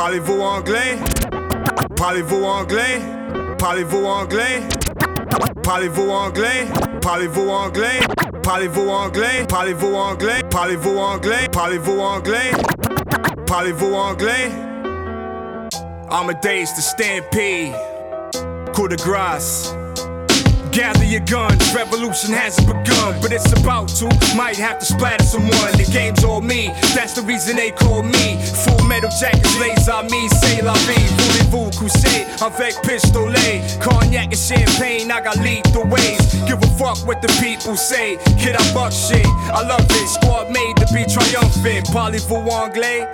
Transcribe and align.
Parlez-vous 0.00 0.40
anglais? 0.40 0.98
Parlez-vous 1.94 2.42
anglais? 2.42 3.02
Parlez-vous 3.58 4.06
anglais? 4.06 4.62
Parlez-vous 5.62 6.08
anglais? 6.08 6.66
Parlez-vous 7.02 7.50
anglais? 7.50 8.00
Parlez-vous 8.42 8.88
anglais? 8.88 9.44
Parlez-vous 9.46 9.94
anglais? 9.94 10.42
Parlez-vous 10.50 10.96
anglais? 10.96 11.48
Parlez-vous 11.52 12.00
anglais? 12.00 12.50
Parlez-vous 13.46 13.92
anglais? 13.92 14.50
Amadeus 16.10 16.72
the 16.74 16.80
stampede. 16.80 17.74
Coup 18.72 18.88
de 18.88 18.96
grâce. 18.96 19.74
Gather 20.72 21.04
your 21.04 21.20
guns, 21.26 21.74
revolution 21.74 22.32
hasn't 22.32 22.66
begun, 22.68 23.20
but 23.20 23.32
it's 23.32 23.50
about 23.52 23.88
to. 23.98 24.06
Might 24.36 24.56
have 24.56 24.78
to 24.78 24.84
splatter 24.84 25.24
someone. 25.24 25.72
The 25.74 25.88
game's 25.92 26.22
all 26.22 26.40
me, 26.40 26.68
that's 26.94 27.14
the 27.14 27.22
reason 27.22 27.56
they 27.56 27.72
call 27.72 28.02
me. 28.02 28.38
Full 28.64 28.86
metal 28.86 29.10
jackets, 29.20 29.58
laser 29.58 30.02
me, 30.04 30.28
say 30.28 30.62
la 30.62 30.74
vie. 30.86 31.08
Voulez-vous 31.18 31.70
crusade 31.76 32.26
avec 32.40 32.80
pistolet? 32.82 33.60
Cognac 33.80 34.30
and 34.30 34.38
champagne, 34.38 35.10
I 35.10 35.20
got 35.20 35.38
lethal 35.38 35.84
ways. 35.88 36.22
Give 36.46 36.62
a 36.62 36.66
fuck 36.78 36.98
what 37.04 37.20
the 37.20 37.28
people 37.42 37.76
say. 37.76 38.16
Kid, 38.38 38.54
I 38.54 38.62
buck 38.72 38.92
shit. 38.92 39.26
I 39.50 39.66
love 39.66 39.84
it, 39.90 40.08
squad 40.08 40.50
made 40.50 40.76
to 40.76 40.86
be 40.94 41.04
triumphant. 41.04 41.86
Parlez-vous 41.90 42.48
anglais? 42.48 43.08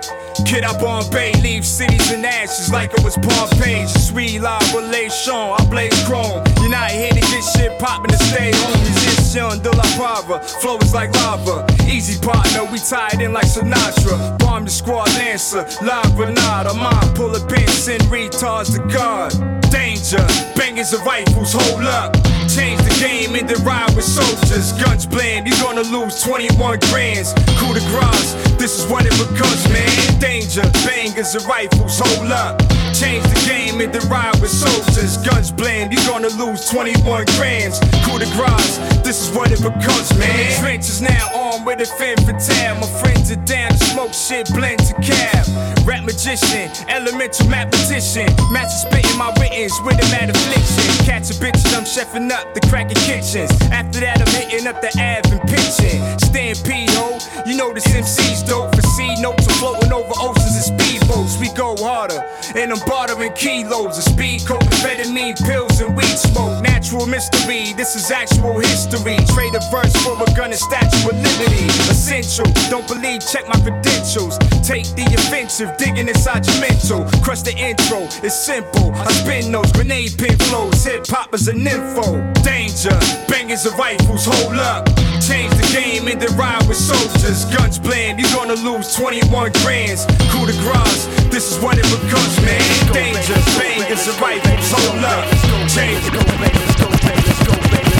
Kid, 0.45 0.63
I 0.63 0.77
Bombay, 0.79 1.33
leave 1.41 1.65
cities 1.65 2.11
in 2.11 2.23
ashes 2.23 2.71
like 2.71 2.93
it 2.93 3.03
was 3.03 3.17
Pompeii. 3.17 3.87
Sweet 3.87 4.41
la 4.41 4.59
relation, 4.75 5.33
I 5.33 5.65
blaze 5.69 5.97
chrome. 6.05 6.43
You're 6.61 6.69
not 6.69 6.91
here 6.91 7.09
to 7.09 7.19
get 7.19 7.43
shit 7.55 7.77
poppin' 7.79 8.11
to 8.11 8.17
stay 8.17 8.51
home. 8.53 8.79
Musician 8.81 9.61
de 9.61 9.71
la 9.71 9.83
Pava, 9.95 10.43
flow 10.61 10.77
is 10.79 10.93
like 10.93 11.11
lava. 11.15 11.65
Easy 11.87 12.19
partner, 12.19 12.65
we 12.71 12.79
tied 12.79 13.21
in 13.21 13.33
like 13.33 13.45
Sinatra. 13.45 14.37
Bomb 14.39 14.65
the 14.65 14.71
squad 14.71 15.07
lancer, 15.15 15.65
La 15.81 16.01
Granada. 16.15 16.73
Mine 16.73 17.13
pull 17.15 17.35
a 17.35 17.39
pin, 17.47 17.67
send 17.67 18.03
retards 18.03 18.75
to 18.75 18.81
God. 18.93 19.31
Danger, 19.71 20.23
bangers 20.55 20.93
and 20.93 21.05
rifles, 21.05 21.53
hold 21.53 21.83
up. 21.83 22.13
Change 22.47 22.79
the 22.83 22.95
game 22.99 23.35
and 23.35 23.47
then 23.47 23.63
ride 23.63 23.93
with 23.95 24.05
soldiers. 24.05 24.71
Guns 24.81 25.05
blend, 25.05 25.47
you're 25.47 25.61
gonna 25.61 25.87
lose 25.95 26.21
21 26.23 26.79
grands. 26.91 27.33
Coup 27.59 27.73
de 27.73 27.81
grace, 27.91 28.33
this 28.57 28.79
is 28.79 28.89
what 28.91 29.05
it 29.05 29.15
becomes, 29.17 29.63
man. 29.69 30.19
Danger, 30.19 30.63
bangers 30.85 31.35
and 31.35 31.45
rifles, 31.45 31.99
hold 31.99 32.31
up. 32.31 32.76
Change 32.97 33.23
the 33.29 33.45
game 33.45 33.79
and 33.79 33.93
then 33.93 34.09
ride 34.09 34.41
with 34.41 34.49
soldiers. 34.49 35.17
Guns 35.17 35.51
blend, 35.51 35.93
you're 35.93 36.03
gonna 36.05 36.29
lose 36.29 36.67
21 36.67 37.25
grams. 37.37 37.77
Coup 38.01 38.17
de 38.17 38.25
grace, 38.33 38.77
this 39.05 39.21
is 39.21 39.29
what 39.35 39.51
it 39.51 39.61
becomes, 39.61 40.17
man. 40.17 40.59
Trenches 40.59 40.99
now 40.99 41.29
armed 41.35 41.63
with 41.63 41.79
a 41.79 41.85
fin 41.85 42.17
tab. 42.17 42.81
My 42.81 42.87
friends 42.99 43.16
are 43.31 43.43
down 43.45 43.71
to 43.71 43.77
smoke 43.77 44.13
shit, 44.13 44.47
blend 44.53 44.79
to 44.79 44.93
cab. 45.01 45.45
Rap 45.85 46.03
magician, 46.03 46.69
elemental 46.87 47.47
mathematician. 47.47 48.27
Master 48.51 48.87
spitting 48.87 49.17
my 49.17 49.33
writtens 49.39 49.73
with 49.83 49.95
a 49.95 50.07
mad 50.11 50.29
affliction. 50.29 51.05
Catch 51.05 51.31
a 51.31 51.33
bitches, 51.33 51.75
I'm 51.75 51.83
chefing 51.83 52.31
up 52.31 52.53
the 52.53 52.61
cracking 52.69 53.01
kitchens. 53.07 53.51
After 53.71 53.99
that, 54.01 54.21
I'm 54.21 54.33
hitting 54.35 54.67
up 54.67 54.81
the 54.81 54.91
Ave 54.95 55.27
and 55.31 55.41
pitching. 55.49 55.99
Stampede, 56.19 56.89
ho, 56.95 57.17
you 57.45 57.57
know 57.57 57.73
this 57.73 57.87
MC's 57.87 58.43
dope. 58.43 58.75
For 58.75 58.81
C 58.81 59.19
notes, 59.21 59.47
I'm 59.47 59.55
floating 59.55 59.91
over 59.91 60.13
oceans 60.19 60.55
and 60.55 60.79
speedboats. 60.79 61.39
We 61.39 61.49
go 61.55 61.75
harder, 61.77 62.23
and 62.55 62.71
I'm 62.71 62.79
bartering 62.87 63.33
kilos 63.33 63.97
of 63.97 64.03
speed, 64.03 64.45
coke, 64.45 64.61
amphetamine, 64.61 65.35
pills, 65.45 65.79
and 65.81 65.95
weed 65.95 66.17
smoke. 66.17 66.63
Natural 66.63 67.05
mystery, 67.05 67.73
this 67.73 67.95
is 67.95 68.11
actual 68.11 68.59
history. 68.59 69.17
Trade 69.33 69.55
a 69.55 69.63
verse 69.71 69.95
for 70.03 70.15
a 70.15 70.27
gun 70.35 70.51
and 70.51 70.59
statue 70.59 71.09
of 71.09 71.15
liberty. 71.15 71.67
Essential, 71.91 72.45
don't 72.69 72.87
believe, 72.87 73.16
check 73.19 73.47
my 73.47 73.59
credentials. 73.61 74.37
Take 74.61 74.87
the 74.95 75.05
offensive, 75.15 75.75
digging 75.77 76.07
inside 76.07 76.45
your 76.45 76.59
mental. 76.61 77.05
Crush 77.21 77.41
the 77.41 77.55
intro, 77.55 78.03
it's 78.23 78.35
simple. 78.35 78.91
I 78.93 79.11
spin 79.11 79.51
those 79.51 79.71
grenade 79.71 80.17
pin 80.17 80.37
flows, 80.49 80.83
hip 80.83 81.07
hop 81.07 81.33
is 81.33 81.47
an 81.47 81.65
info. 81.65 82.21
Danger, 82.43 82.97
bangers 83.27 83.65
and 83.65 83.77
rifles, 83.77 84.25
hold 84.25 84.59
up. 84.59 84.87
Change 85.21 85.53
the 85.55 85.67
game 85.73 86.07
and 86.07 86.21
then 86.21 86.35
ride 86.37 86.65
with 86.67 86.77
soldiers. 86.77 87.45
Guns 87.53 87.79
blend, 87.79 88.19
you're 88.19 88.33
gonna 88.35 88.59
lose 88.61 88.95
21 88.95 89.51
grands. 89.63 90.05
Coup 90.31 90.45
de 90.45 90.53
grace, 90.63 91.07
this 91.31 91.51
is 91.51 91.57
what 91.63 91.77
it 91.77 91.87
becomes, 91.87 92.35
man. 92.43 92.61
Danger, 92.93 93.37
bangers 93.57 94.07
and 94.07 94.19
rifles, 94.21 94.71
hold 94.71 95.03
up. 95.03 95.25
Change 95.69 96.03
the 96.11 96.27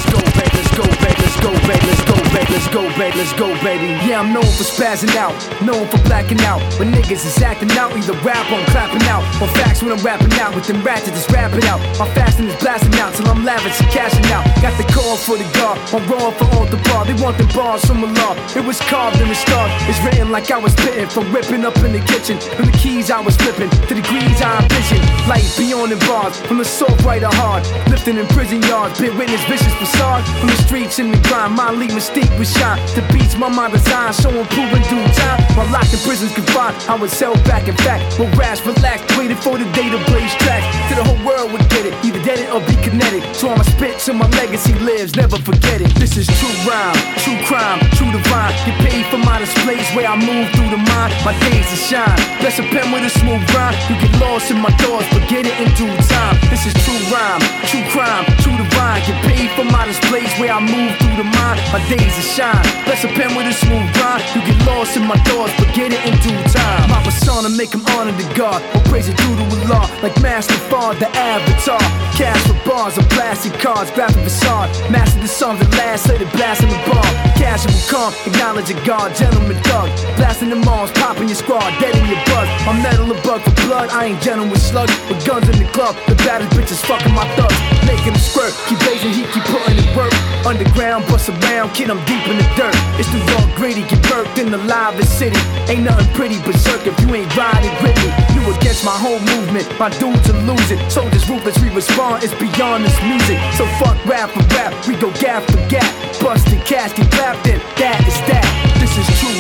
Let's 0.07 0.26
go 0.37 0.47
let's 0.53 0.71
go 0.77 0.85
back, 1.01 1.17
let's 1.17 1.39
go 1.41 1.51
back, 1.65 1.81
let's 1.83 2.03
go 2.05 2.15
back, 2.33 2.49
let's 2.49 2.67
go 2.69 2.83
back, 2.97 3.15
let's 3.15 3.33
go 3.33 3.47
baby. 3.63 3.87
Yeah, 4.05 4.19
I'm 4.19 4.33
known 4.33 4.45
for 4.45 4.65
spazzing 4.65 5.15
out, 5.15 5.33
known 5.61 5.87
for 5.87 5.97
blacking 6.03 6.41
out. 6.41 6.61
When 6.79 6.91
niggas 6.91 7.25
is 7.25 7.41
acting 7.41 7.71
out, 7.77 7.95
either 7.97 8.13
rap 8.21 8.45
or 8.51 8.59
I'm 8.59 8.65
clapping 8.69 9.03
out. 9.07 9.23
Or 9.41 9.47
facts 9.57 9.81
when 9.81 9.91
I'm 9.91 10.03
rapping 10.03 10.33
out, 10.39 10.55
with 10.55 10.67
them 10.67 10.83
ratchets 10.83 11.17
just 11.17 11.31
rapping 11.31 11.63
out. 11.65 11.79
My 11.99 12.07
fasting 12.13 12.47
is 12.47 12.55
blasting 12.61 12.93
out 12.99 13.13
till 13.13 13.27
I'm 13.27 13.43
lavish 13.43 13.79
and 13.81 13.89
cashing 13.89 14.25
out. 14.31 14.45
Got 14.61 14.77
the 14.77 14.85
call 14.93 15.17
for 15.17 15.37
the 15.37 15.47
guard, 15.57 15.79
I'm 15.93 16.05
raw 16.11 16.31
for 16.31 16.45
all 16.55 16.65
the 16.65 16.77
bar. 16.89 17.05
They 17.05 17.17
want 17.21 17.37
the 17.37 17.47
bars 17.55 17.83
from 17.85 18.03
a 18.03 18.07
law. 18.07 18.35
It 18.55 18.65
was 18.65 18.79
carved 18.81 19.19
the 19.19 19.35
star. 19.35 19.67
It's 19.89 19.99
written 20.05 20.31
like 20.31 20.51
I 20.51 20.57
was 20.57 20.73
spitting 20.73 21.09
from 21.09 21.31
whipping 21.33 21.65
up 21.65 21.77
in 21.77 21.93
the 21.93 22.01
kitchen. 22.01 22.37
From 22.57 22.65
the 22.65 22.77
keys 22.77 23.09
I 23.09 23.21
was 23.21 23.35
flipping 23.37 23.69
to 23.69 23.93
the 23.93 24.01
degrees 24.01 24.41
I 24.41 24.61
envision. 24.61 25.01
Light 25.27 25.47
beyond 25.57 25.91
the 25.91 25.99
bars, 26.05 26.37
from 26.41 26.57
the 26.57 26.65
soft 26.65 27.03
right 27.03 27.23
or 27.23 27.33
hard. 27.33 27.63
Lifting 27.89 28.17
in 28.17 28.27
prison 28.27 28.61
yards, 28.63 28.99
been 28.99 29.17
witness 29.17 29.43
vicious 29.45 29.73
facade. 29.75 30.26
From 30.39 30.49
the 30.49 30.57
streets 30.65 30.99
in 30.99 31.11
the 31.11 31.17
grind, 31.27 31.53
my 31.55 31.71
lead 31.71 31.91
mystique 31.91 32.31
was 32.37 32.51
shine. 32.51 32.79
The 32.95 33.01
beats 33.13 33.35
my 33.35 33.49
mind 33.49 33.73
designed, 33.73 34.15
showing 34.15 34.45
proven 34.47 34.81
due 34.83 35.03
time. 35.13 35.26
Locked 35.71 35.91
in 35.91 35.99
prisons 36.07 36.31
confined, 36.31 36.79
I 36.87 36.95
was 36.95 37.11
held 37.19 37.43
back. 37.43 37.67
In 37.67 37.75
fact, 37.75 38.17
well, 38.17 38.31
rash, 38.39 38.65
relaxed, 38.65 39.03
waited 39.17 39.37
for 39.37 39.57
the 39.57 39.67
day 39.75 39.91
to 39.91 39.99
blaze 40.07 40.31
tracks. 40.39 40.63
To 40.87 40.95
the 40.95 41.03
whole 41.03 41.19
world 41.27 41.51
would 41.51 41.67
get 41.67 41.85
it, 41.85 41.93
either 42.07 42.23
dead 42.23 42.39
it 42.39 42.47
or 42.55 42.63
be 42.63 42.79
kinetic. 42.79 43.23
So 43.35 43.49
I'ma 43.51 43.67
spit 43.75 43.99
till 43.99 44.15
my 44.15 44.27
legacy 44.39 44.73
lives, 44.79 45.15
never 45.15 45.35
forget 45.43 45.81
it. 45.83 45.91
This 45.99 46.15
is 46.15 46.25
true 46.39 46.55
rhyme, 46.63 46.95
true 47.19 47.35
crime, 47.43 47.83
true 47.99 48.07
divine. 48.15 48.55
Get 48.63 48.79
paid 48.79 49.05
for 49.11 49.19
my 49.19 49.43
displays 49.43 49.83
where 49.91 50.07
I 50.07 50.15
move 50.15 50.47
through 50.55 50.71
the 50.71 50.79
mind. 50.79 51.11
My 51.27 51.35
days 51.43 51.67
to 51.67 51.77
shine. 51.77 52.15
Bless 52.39 52.59
a 52.59 52.65
pen 52.71 52.87
with 52.95 53.03
a 53.03 53.11
smooth 53.11 53.43
rhyme. 53.51 53.75
You 53.91 53.99
get 53.99 54.15
lost 54.23 54.47
in 54.47 54.63
my 54.63 54.71
thoughts, 54.79 55.07
but 55.11 55.27
get 55.27 55.43
it 55.43 55.55
in 55.59 55.67
due 55.75 55.91
time. 56.07 56.39
This 56.47 56.63
is 56.63 56.73
true 56.87 57.01
rhyme, 57.11 57.43
true 57.67 57.83
crime, 57.91 58.23
true 58.39 58.55
divine. 58.55 59.03
Get 59.03 59.19
paid 59.27 59.51
for 59.59 59.67
my 59.67 59.83
displays 59.83 60.31
where 60.39 60.55
I 60.55 60.63
move 60.63 60.95
through 60.95 61.19
the 61.19 61.27
mind. 61.27 61.59
My 61.75 61.83
days 61.91 62.15
to 62.15 62.23
shine. 62.23 62.63
Bless 62.87 63.03
a 63.03 63.11
pen 63.11 63.35
with 63.35 63.51
a 63.51 63.55
smooth 63.55 63.91
rhyme. 63.99 64.23
You 64.31 64.41
get 64.47 64.59
lost 64.63 64.95
in 64.95 65.03
my 65.03 65.19
thoughts, 65.27 65.56
but 65.57 65.73
get 65.73 65.93
it 65.93 66.01
in 66.05 66.15
due 66.21 66.37
time. 66.49 66.89
My 66.89 67.01
persona 67.03 67.49
make 67.49 67.73
him 67.73 67.83
honor 67.97 68.11
the 68.13 68.27
God. 68.33 68.61
Or 68.75 68.81
praise 68.89 69.09
it 69.09 69.17
due 69.17 69.35
to 69.35 69.45
Allah. 69.67 69.85
Like 70.01 70.15
Master 70.21 70.55
Fard, 70.69 70.99
the 70.99 71.09
avatar. 71.17 71.81
Cash 72.17 72.41
for 72.47 72.57
bars 72.67 72.97
of 72.97 73.07
plastic 73.09 73.53
cards, 73.59 73.91
graphic 73.91 74.23
facade. 74.23 74.69
Master 74.91 75.19
the 75.21 75.27
songs 75.27 75.59
that 75.59 75.71
last, 75.77 76.07
let 76.07 76.21
it 76.21 76.31
blast 76.33 76.63
in 76.63 76.69
the 76.69 76.81
bar. 76.89 77.05
Casual 77.37 77.73
calm, 77.89 78.13
acknowledge 78.25 78.69
a 78.69 78.77
God, 78.85 79.13
gentleman 79.15 79.61
thug. 79.69 79.89
Blasting 80.17 80.49
the 80.49 80.55
malls, 80.55 80.91
popping 80.91 81.29
your 81.29 81.37
squad, 81.37 81.69
dead 81.79 81.95
in 81.95 82.05
your 82.09 82.21
buzz. 82.25 82.49
My 82.65 82.73
metal 82.81 83.11
a 83.11 83.17
bug 83.21 83.41
for 83.45 83.53
blood, 83.67 83.89
I 83.89 84.09
ain't 84.09 84.21
gentle 84.21 84.49
with 84.49 84.61
slugs. 84.61 84.93
With 85.09 85.21
guns 85.25 85.47
in 85.49 85.61
the 85.61 85.69
club, 85.71 85.95
the 86.07 86.15
baddest 86.25 86.49
bitches 86.57 86.81
fucking 86.89 87.13
my 87.13 87.27
thugs. 87.37 87.57
Making 87.85 88.17
them 88.17 88.21
squirt, 88.21 88.53
keep 88.65 88.79
blazing 88.81 89.13
heat, 89.13 89.29
keep 89.29 89.43
putting 89.45 89.77
it 89.77 89.89
work. 89.95 90.16
Underground, 90.47 91.05
bust 91.07 91.27
around, 91.27 91.75
kid, 91.75 91.89
I'm 91.89 91.99
deep 92.05 92.23
in 92.23 92.37
the 92.37 92.47
dirt. 92.55 92.71
It's 92.95 93.11
the 93.11 93.19
raw 93.35 93.43
gritty, 93.57 93.81
get 93.81 93.99
birthed 94.07 94.39
in 94.39 94.49
the 94.49 94.57
livest 94.57 95.19
city. 95.19 95.35
Ain't 95.67 95.83
nothing 95.83 96.07
pretty 96.15 96.39
berserk 96.47 96.87
if 96.87 96.97
you 97.01 97.13
ain't 97.15 97.35
riding 97.35 97.75
with 97.83 97.97
me. 97.99 98.07
You 98.31 98.55
against 98.55 98.85
my 98.85 98.95
whole 98.95 99.19
movement, 99.35 99.67
my 99.77 99.89
dudes 99.99 100.29
are 100.29 100.41
losing. 100.47 100.79
Soldiers 100.89 101.27
ruthless, 101.27 101.59
we 101.59 101.67
respond, 101.75 102.23
it's 102.23 102.33
beyond 102.35 102.85
this 102.85 102.95
music. 103.03 103.37
So 103.59 103.67
fuck 103.75 103.99
rap 104.05 104.29
for 104.29 104.47
rap, 104.55 104.71
we 104.87 104.95
go 104.95 105.11
gap 105.19 105.43
for 105.51 105.59
gap. 105.67 105.91
Busted 106.21 106.63
cash, 106.63 106.95
get 106.95 107.11
clapped 107.11 107.45
in, 107.47 107.59
that 107.75 107.99
is 108.07 108.15
that. 108.31 108.56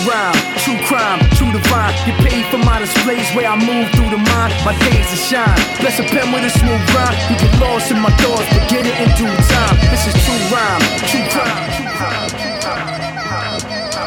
This 0.07 0.15
is 0.15 0.63
true 0.63 0.79
rhyme, 0.79 0.79
true 0.79 0.79
crime, 0.87 1.19
true 1.35 1.51
divine. 1.51 1.91
Get 2.07 2.15
paid 2.23 2.45
for 2.47 2.57
my 2.63 2.79
displays 2.79 3.27
where 3.35 3.47
I 3.47 3.59
move 3.59 3.91
through 3.91 4.09
the 4.09 4.17
mind. 4.17 4.55
My 4.63 4.71
days 4.79 5.03
to 5.11 5.17
shine. 5.17 5.59
Bless 5.83 5.99
a 5.99 6.03
pen 6.03 6.31
with 6.31 6.47
a 6.47 6.49
smooth 6.49 6.79
rhyme. 6.95 7.11
You 7.27 7.35
get 7.35 7.51
lost 7.59 7.91
in 7.91 7.99
my 7.99 8.09
thoughts, 8.23 8.47
but 8.55 8.69
get 8.69 8.87
it 8.87 8.95
in 9.03 9.09
due 9.19 9.27
time. 9.27 9.75
This 9.91 10.07
is 10.07 10.15
true 10.23 10.39
rhyme, 10.47 10.79
true 11.11 11.27
crime. 11.35 11.59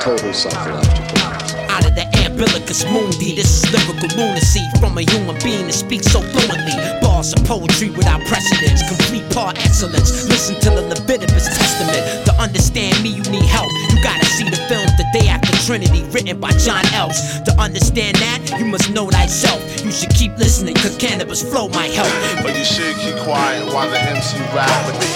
Total 0.01 0.33
psychological. 0.33 1.19
Out 1.69 1.85
of 1.85 1.95
the 1.95 2.09
umbilicus 2.25 2.85
mundi, 2.87 3.35
this 3.37 3.63
is 3.63 3.71
lyrical 3.71 4.09
lunacy 4.17 4.65
from 4.81 4.97
a 4.97 5.03
human 5.03 5.37
being 5.45 5.67
that 5.67 5.75
speaks 5.75 6.07
so 6.07 6.23
fluently. 6.23 7.10
Bars 7.21 7.35
of 7.35 7.45
poetry 7.45 7.91
without 7.91 8.25
precedence, 8.25 8.81
complete 8.89 9.29
par 9.29 9.53
excellence. 9.61 10.25
Listen 10.25 10.57
to 10.65 10.71
the 10.73 10.81
Leviticus 10.89 11.53
Testament. 11.53 12.01
To 12.25 12.33
understand 12.41 12.97
me, 13.05 13.11
you 13.11 13.23
need 13.29 13.45
help. 13.45 13.69
You 13.93 14.01
gotta 14.03 14.25
see 14.25 14.49
the 14.49 14.57
film 14.73 14.89
The 14.97 15.05
Day 15.13 15.29
After 15.29 15.53
Trinity, 15.69 16.01
written 16.17 16.41
by 16.41 16.49
Jon 16.57 16.81
Else. 16.97 17.41
To 17.45 17.53
understand 17.61 18.17
that, 18.25 18.57
you 18.57 18.65
must 18.65 18.89
know 18.89 19.11
thyself. 19.11 19.61
You 19.85 19.93
should 19.93 20.15
keep 20.17 20.33
listening, 20.39 20.73
cause 20.77 20.97
cannabis 20.97 21.45
flow 21.45 21.69
might 21.69 21.93
help. 21.93 22.09
But 22.41 22.57
you 22.57 22.65
should 22.65 22.97
keep 22.97 23.17
quiet 23.21 23.69
while 23.69 23.91
the 23.91 24.01
MC 24.01 24.41
rap 24.57 24.73
with 24.89 24.97
it. 25.05 25.13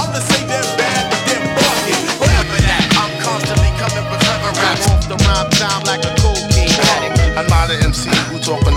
I'm 0.00 0.08
the 0.08 0.24
say 0.24 0.40
they're 0.48 0.64
bad, 0.80 1.04
but 1.12 1.20
they're 1.28 1.48
bugging. 1.52 2.00
Whatever 2.16 2.56
that, 2.64 2.84
I'm 2.96 3.12
constantly 3.20 3.68
coming 3.76 4.08
with 4.08 4.24
clever 4.24 4.56
raps 4.56 4.88
off 4.88 5.04
the 5.04 5.20
rhyme 5.28 5.52
time 5.60 5.84
like 5.84 6.00
a 6.00 6.16
cocaine 6.16 6.72
addict. 6.96 7.36
I'm 7.36 7.44
not 7.52 7.68
an 7.68 7.84
MC 7.84 8.08
who 8.32 8.40
talking 8.40 8.72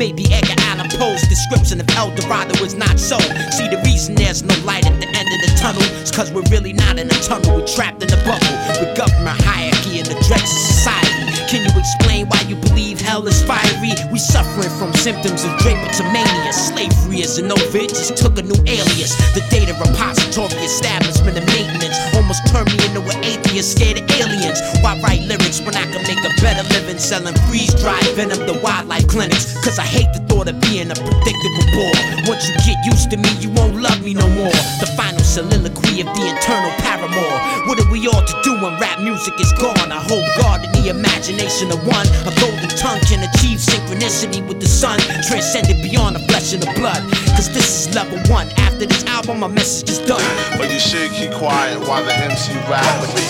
Maybe 0.00 0.24
Edgar 0.32 0.54
Allan 0.60 0.88
Poe's 0.88 1.20
description 1.28 1.78
of 1.78 1.86
El 1.90 2.10
Dorado 2.14 2.54
is 2.64 2.72
not 2.72 2.98
so. 2.98 3.18
See, 3.52 3.68
the 3.68 3.78
reason 3.84 4.14
there's 4.14 4.42
no 4.42 4.54
light 4.64 4.86
at 4.86 4.98
the 4.98 5.06
end 5.06 5.28
of 5.28 5.40
the 5.44 5.54
tunnel 5.60 5.82
is 6.00 6.10
cause 6.10 6.32
we're 6.32 6.40
really 6.50 6.72
not 6.72 6.98
in 6.98 7.06
a 7.06 7.20
tunnel, 7.20 7.56
we're 7.56 7.66
trapped 7.66 8.02
in 8.02 8.10
a 8.10 8.16
bubble. 8.24 8.56
With 8.80 8.96
government 8.96 9.38
hierarchy 9.44 9.98
and 9.98 10.06
the 10.06 10.16
dregs 10.26 10.40
of 10.40 10.58
society. 10.72 11.19
Can 11.50 11.66
you 11.66 11.74
explain 11.80 12.28
why 12.28 12.46
you 12.46 12.54
believe 12.54 13.00
hell 13.00 13.26
is 13.26 13.42
fiery? 13.42 13.90
We 14.12 14.20
suffering 14.20 14.70
from 14.78 14.94
symptoms 14.94 15.42
of 15.42 15.50
drapetomania. 15.58 16.54
Slavery 16.54 17.26
is 17.26 17.38
an 17.38 17.50
over, 17.50 17.78
it 17.78 17.90
just 17.90 18.16
took 18.16 18.38
a 18.38 18.42
new 18.42 18.54
alias. 18.70 19.18
The 19.34 19.42
data 19.50 19.74
repository, 19.74 20.62
establishment, 20.62 21.34
and 21.36 21.46
maintenance 21.50 21.98
almost 22.14 22.46
turned 22.54 22.70
me 22.70 22.78
into 22.86 23.02
an 23.02 23.18
atheist 23.26 23.74
scared 23.74 23.98
of 23.98 24.06
aliens. 24.14 24.62
Why 24.78 24.94
write 25.02 25.26
lyrics 25.26 25.58
when 25.58 25.74
I 25.74 25.90
can 25.90 26.06
make 26.06 26.22
a 26.22 26.30
better 26.38 26.62
living 26.70 27.02
selling 27.02 27.34
freeze 27.50 27.74
dried 27.74 28.06
venom 28.14 28.46
to 28.46 28.54
wildlife 28.62 29.08
clinics? 29.08 29.58
Cause 29.66 29.80
I 29.80 29.86
hate 29.90 30.06
the 30.14 30.22
thought 30.30 30.46
of 30.46 30.54
being 30.70 30.86
a 30.86 30.94
predictable 30.94 31.66
bore. 31.74 32.30
Once 32.30 32.46
you 32.46 32.54
get 32.62 32.78
used 32.86 33.10
to 33.10 33.16
me, 33.18 33.30
you 33.42 33.50
won't 33.50 33.74
love 33.74 33.98
me 34.06 34.14
no 34.14 34.30
more. 34.38 34.54
The 34.78 34.86
final 34.94 35.18
soliloquy 35.26 35.98
of 35.98 36.14
the 36.14 36.30
internal 36.30 36.70
paramour. 36.78 37.66
What 37.66 37.82
are 37.82 37.90
we 37.90 38.06
all 38.06 38.22
to 38.22 38.36
do 38.46 38.54
when 38.62 38.78
rap 38.78 39.02
music 39.02 39.34
is 39.42 39.50
gone? 39.58 39.90
I 39.90 39.98
hope 39.98 40.22
God 40.38 40.62
in 40.62 40.70
the 40.78 40.94
imagination 40.94 41.39
of 41.40 41.86
one, 41.86 42.04
a 42.28 42.32
golden 42.36 42.68
tongue 42.76 43.00
can 43.08 43.24
achieve 43.24 43.64
synchronicity 43.64 44.46
with 44.46 44.60
the 44.60 44.68
sun, 44.68 44.98
transcended 45.24 45.80
beyond 45.80 46.14
the 46.14 46.20
flesh 46.28 46.52
and 46.52 46.62
the 46.62 46.70
blood. 46.76 47.00
Cause 47.32 47.48
this 47.48 47.88
is 47.88 47.94
level 47.94 48.18
one. 48.28 48.48
After 48.68 48.84
this 48.84 49.04
album, 49.06 49.40
my 49.40 49.48
message 49.48 49.88
is 49.88 49.98
done. 50.00 50.20
But 50.58 50.70
you 50.70 50.78
should 50.78 51.10
keep 51.12 51.32
quiet 51.32 51.80
while 51.88 52.04
the 52.04 52.12
MC 52.12 52.52
rap 52.68 52.84
with 53.00 53.14
me. 53.16 53.24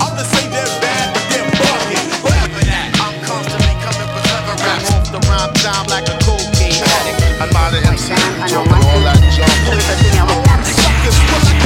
I'm 0.00 0.16
the 0.16 0.24
say 0.24 0.48
they're 0.48 0.64
bad, 0.80 1.12
but 1.12 1.24
they're 1.28 1.52
bugging. 1.60 2.08
I'm 2.96 3.16
constantly 3.28 3.76
coming 3.84 4.08
with 4.08 4.24
clever 4.24 4.56
raps 4.64 4.88
off 4.96 5.12
the 5.12 5.20
rhyme 5.28 5.52
time 5.60 5.86
like 5.92 6.08
a 6.08 6.16
cocaine 6.24 6.80
addict. 6.80 7.44
I'm 7.44 7.52
not 7.52 7.76
an 7.76 7.84
MC 7.84 8.16
who 8.16 8.40
talking 8.48 8.80
all 8.88 9.00
that 9.04 9.20
junk. 9.36 9.52
Suckers 10.64 11.18
will 11.28 11.59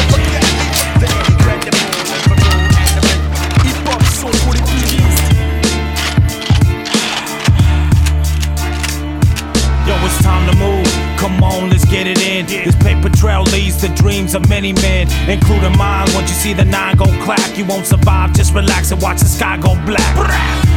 On, 11.45 11.69
let's 11.69 11.85
get 11.85 12.07
it 12.07 12.21
in. 12.21 12.47
This 12.47 12.75
paper 12.77 13.11
trail 13.11 13.43
leads 13.43 13.77
to 13.83 13.89
dreams 13.95 14.35
of 14.35 14.49
many 14.49 14.73
men, 14.73 15.07
including 15.29 15.77
mine. 15.77 16.09
Once 16.15 16.31
you 16.31 16.37
see 16.37 16.53
the 16.55 16.65
nine 16.65 16.97
go 16.97 17.05
clack, 17.23 17.59
you 17.59 17.65
won't 17.67 17.87
survive. 17.87 18.33
Just 18.33 18.55
relax 18.55 18.91
and 18.93 19.03
watch 19.03 19.21
the 19.21 19.29
sky 19.29 19.59
go 19.59 19.75
black. 19.85 20.15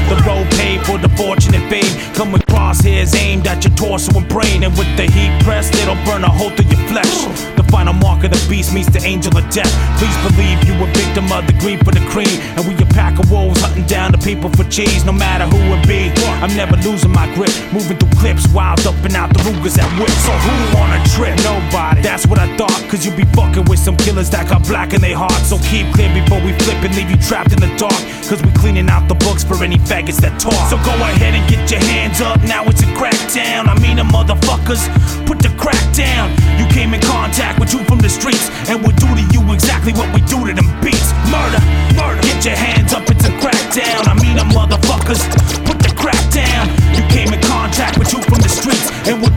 The 0.09 0.15
road 0.27 0.49
paved 0.51 0.85
for 0.85 0.97
the 0.97 1.09
fortunate 1.15 1.63
fame. 1.69 1.93
Come 2.13 2.31
with 2.31 2.45
crosshairs 2.45 3.15
aimed 3.15 3.47
at 3.47 3.63
your 3.63 3.73
torso 3.75 4.17
and 4.17 4.27
brain, 4.27 4.63
and 4.63 4.77
with 4.77 4.91
the 4.97 5.03
heat 5.03 5.31
pressed, 5.43 5.73
it'll 5.75 5.95
burn 6.05 6.23
a 6.23 6.29
hole 6.29 6.49
through 6.51 6.69
your 6.69 6.87
flesh. 6.87 7.56
Final 7.69 7.93
mark 7.93 8.23
of 8.23 8.31
the 8.31 8.45
beast 8.49 8.73
meets 8.73 8.89
the 8.89 9.03
angel 9.03 9.35
of 9.37 9.43
death. 9.49 9.71
Please 9.99 10.17
believe 10.31 10.63
you 10.63 10.73
a 10.83 10.87
victim 10.93 11.31
of 11.31 11.45
the 11.47 11.53
greed 11.59 11.83
for 11.83 11.91
the 11.91 12.03
cream, 12.09 12.39
and 12.55 12.65
we 12.67 12.73
a 12.81 12.85
pack 12.93 13.19
of 13.19 13.29
wolves 13.31 13.59
hunting 13.61 13.85
down 13.85 14.11
the 14.11 14.17
people 14.19 14.49
for 14.51 14.63
cheese. 14.69 15.03
No 15.03 15.11
matter 15.11 15.45
who 15.45 15.59
it 15.75 15.87
be, 15.87 16.09
I'm 16.41 16.55
never 16.55 16.77
losing 16.77 17.11
my 17.11 17.27
grip. 17.35 17.51
Moving 17.73 17.97
through 17.97 18.13
clips, 18.19 18.47
wild 18.53 18.85
up 18.85 18.95
and 19.03 19.15
out 19.15 19.33
the 19.33 19.43
Rugers 19.43 19.77
at 19.77 19.89
whip. 19.99 20.09
So 20.25 20.31
who 20.31 20.55
on 20.77 20.89
a 20.93 21.01
trip? 21.13 21.35
Nobody. 21.43 22.01
That's 22.01 22.25
what 22.27 22.39
I 22.39 22.47
thought. 22.57 22.77
Cause 22.89 23.05
you 23.05 23.11
be 23.11 23.25
fucking 23.35 23.65
with 23.65 23.79
some 23.79 23.97
killers 23.97 24.29
that 24.31 24.49
got 24.49 24.65
black 24.67 24.93
in 24.93 25.01
their 25.01 25.17
hearts. 25.17 25.49
So 25.49 25.57
keep 25.69 25.91
clear 25.93 26.11
before 26.13 26.41
we 26.41 26.53
flip 26.63 26.79
and 26.83 26.95
leave 26.95 27.09
you 27.09 27.17
trapped 27.17 27.51
in 27.51 27.59
the 27.59 27.71
dark. 27.77 27.99
Cause 28.29 28.41
we 28.41 28.51
cleaning 28.53 28.89
out 28.89 29.07
the 29.07 29.15
books 29.15 29.43
for 29.43 29.61
any 29.63 29.77
faggots 29.77 30.21
that 30.21 30.39
talk. 30.39 30.57
So 30.69 30.77
go 30.85 30.93
ahead 30.95 31.33
and 31.35 31.43
get 31.49 31.69
your 31.69 31.81
hands 31.81 32.21
up. 32.21 32.41
Now 32.43 32.63
it's 32.65 32.81
a 32.81 32.89
crackdown. 32.95 33.67
I 33.67 33.75
mean, 33.79 33.97
the 33.97 34.07
motherfuckers 34.07 34.85
put 35.25 35.39
the 35.39 35.49
crack 35.57 35.81
down. 35.93 36.31
You 36.59 36.65
came 36.73 36.93
in 36.93 37.01
contact 37.01 37.56
with 37.59 37.73
you 37.73 37.83
from 37.85 37.99
the 37.99 38.09
streets, 38.09 38.49
and 38.69 38.81
we'll 38.81 38.95
do 38.95 39.07
to 39.07 39.23
you 39.33 39.41
exactly 39.53 39.93
what 39.93 40.09
we 40.13 40.21
do 40.25 40.45
to 40.45 40.53
them 40.53 40.69
beats. 40.81 41.13
Murder, 41.29 41.61
murder. 41.93 42.21
Get 42.21 42.45
your 42.45 42.57
hands 42.57 42.93
up. 42.93 43.09
It's 43.09 43.25
a 43.25 43.33
crackdown. 43.41 44.07
I 44.07 44.13
mean, 44.17 44.35
the 44.37 44.47
motherfuckers 44.53 45.21
put 45.65 45.79
the 45.79 45.93
crack 45.95 46.19
down. 46.33 46.69
You 46.95 47.03
came 47.13 47.33
in 47.33 47.41
contact 47.41 47.97
with 47.97 48.13
you 48.13 48.21
from 48.25 48.39
the 48.41 48.49
streets, 48.49 48.89
and 49.07 49.21
we'll 49.21 49.36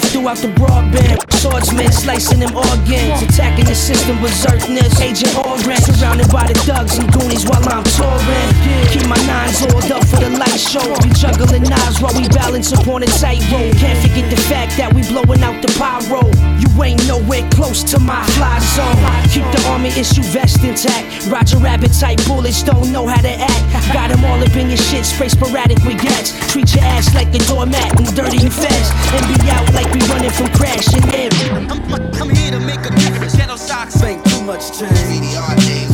soft 0.00 0.12
throughout 0.12 0.36
the 0.38 0.48
broadband. 0.60 1.16
Swordsman 1.32 1.92
slicing 1.92 2.40
them 2.40 2.54
organs, 2.56 3.22
attacking 3.22 3.64
the 3.66 3.74
system 3.74 4.18
berserkness. 4.20 5.00
Agent 5.00 5.36
Orange, 5.36 5.80
surrounded 5.84 6.28
by 6.30 6.46
the 6.46 6.54
thugs 6.66 6.98
and 6.98 7.10
goonies 7.12 7.44
while 7.46 7.62
I'm 7.68 7.84
touring. 7.96 8.48
Keep 8.92 9.06
my 9.08 9.20
nines 9.26 9.62
oiled 9.62 9.90
up 9.92 10.04
for 10.04 10.20
the 10.20 10.30
light 10.30 10.60
show. 10.60 10.84
We 11.04 11.10
juggling 11.16 11.64
knives 11.64 12.00
while 12.00 12.14
we 12.14 12.28
balance 12.28 12.72
upon 12.72 13.02
a 13.02 13.06
tightrope. 13.06 13.76
Can't 13.76 13.98
forget 14.00 14.28
the 14.30 14.40
fact 14.48 14.76
that 14.76 14.92
we 14.92 15.02
blowing 15.08 15.42
out 15.42 15.60
the 15.62 15.70
pyro. 15.78 16.24
You 16.60 16.68
ain't 16.82 17.00
nowhere 17.06 17.44
close 17.50 17.82
to 17.92 17.98
my 18.00 18.22
fly 18.36 18.58
zone. 18.74 19.00
Keep 19.32 19.46
the 19.52 19.60
army 19.70 19.90
issue 19.96 20.24
vest 20.34 20.64
intact. 20.64 21.28
Roger 21.28 21.58
Rabbit 21.58 21.92
type 21.92 22.20
bullets 22.26 22.62
don't 22.62 22.90
know 22.92 23.06
how 23.06 23.20
to 23.20 23.32
act. 23.32 23.64
Got 23.92 24.10
'em 24.10 24.24
all 24.24 24.40
up 24.42 24.56
in 24.56 24.68
your 24.68 24.82
shit, 24.88 25.04
spray 25.04 25.28
sporadic 25.28 25.78
with 25.84 26.00
gats. 26.02 26.32
Treat 26.52 26.74
your 26.74 26.84
ass 26.84 27.14
like 27.14 27.32
a 27.34 27.40
doormat 27.46 27.92
and 27.98 28.08
dirty 28.16 28.40
and 28.44 28.52
fast. 28.52 28.92
And 29.14 29.24
be 29.28 29.50
out 29.50 29.68
like 29.74 29.85
we 29.92 30.00
running 30.08 30.30
from 30.30 30.48
crashing 30.52 31.06
in. 31.14 31.30
I'm 31.70 31.82
I'm 32.14 32.30
here 32.30 32.52
to 32.52 32.60
make 32.60 32.80
a 32.80 32.90
difference. 32.90 33.36
Shadow 33.36 33.56
socks 33.56 34.02
ain't 34.02 34.24
too 34.24 34.42
much 34.42 34.78
change. 34.78 35.85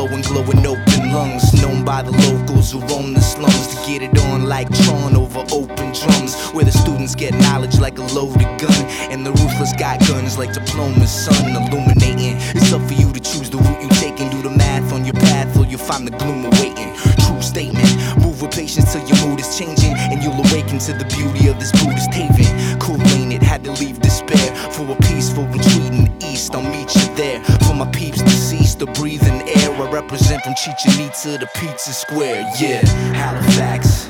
Overflowing, 0.00 0.22
glowing 0.22 0.66
open 0.66 1.12
lungs. 1.12 1.52
Known 1.60 1.84
by 1.84 2.02
the 2.02 2.12
locals 2.12 2.70
who 2.70 2.78
roam 2.86 3.14
the 3.14 3.20
slums 3.20 3.74
to 3.74 3.76
get 3.86 4.00
it 4.02 4.16
on 4.26 4.46
like 4.46 4.70
Tron 4.84 5.16
over 5.16 5.40
open 5.50 5.92
drums. 5.92 6.36
Where 6.52 6.64
the 6.64 6.70
students 6.70 7.16
get 7.16 7.34
knowledge 7.34 7.80
like 7.80 7.98
a 7.98 8.02
loaded 8.14 8.60
gun. 8.60 8.84
And 9.10 9.26
the 9.26 9.32
ruthless 9.32 9.72
got 9.76 9.98
guns 10.06 10.38
like 10.38 10.52
diplomas, 10.52 11.10
sun 11.10 11.50
illuminating. 11.50 12.36
It's 12.54 12.72
up 12.72 12.82
for 12.82 12.94
you 12.94 13.12
to 13.12 13.18
choose 13.18 13.50
the 13.50 13.58
route 13.58 13.82
you 13.82 13.88
take 13.98 14.20
and 14.20 14.30
do 14.30 14.40
the 14.42 14.50
math 14.50 14.92
on 14.92 15.04
your 15.04 15.14
path, 15.14 15.56
or 15.58 15.66
you'll 15.66 15.80
find 15.80 16.06
the 16.06 16.16
gloom 16.16 16.44
awaiting. 16.44 16.94
True 17.26 17.42
statement. 17.42 17.90
Move 18.22 18.40
with 18.40 18.52
patience 18.52 18.92
till 18.92 19.04
your 19.08 19.18
mood 19.26 19.40
is 19.40 19.58
changing, 19.58 19.94
and 19.98 20.22
you'll 20.22 20.38
awaken 20.46 20.78
to 20.78 20.92
the 20.92 21.06
beauty 21.10 21.48
of 21.48 21.58
this 21.58 21.72
Buddhist 21.72 22.12
haven. 22.14 22.78
Cool 22.78 23.02
ain't 23.18 23.32
it? 23.32 23.42
Had 23.42 23.64
to 23.64 23.72
leave 23.72 24.00
despair 24.00 24.54
for 24.70 24.86
a 24.90 24.96
peaceful 25.10 25.44
retreat 25.46 25.90
in 25.90 26.04
the 26.04 26.26
east. 26.30 26.54
I'll 26.54 26.62
meet 26.62 26.94
you 26.94 27.14
there. 27.16 27.42
For 27.66 27.74
my 27.74 27.90
peeps 27.90 28.22
deceased, 28.22 28.78
the 28.78 28.86
breathing 28.86 29.42
air. 29.48 29.57
Represent 30.02 30.40
from 30.44 30.54
Chichen 30.54 30.92
Itza 31.00 31.38
to 31.38 31.46
Pizza 31.56 31.92
Square. 31.92 32.48
Yeah, 32.60 32.86
Halifax. 33.18 34.06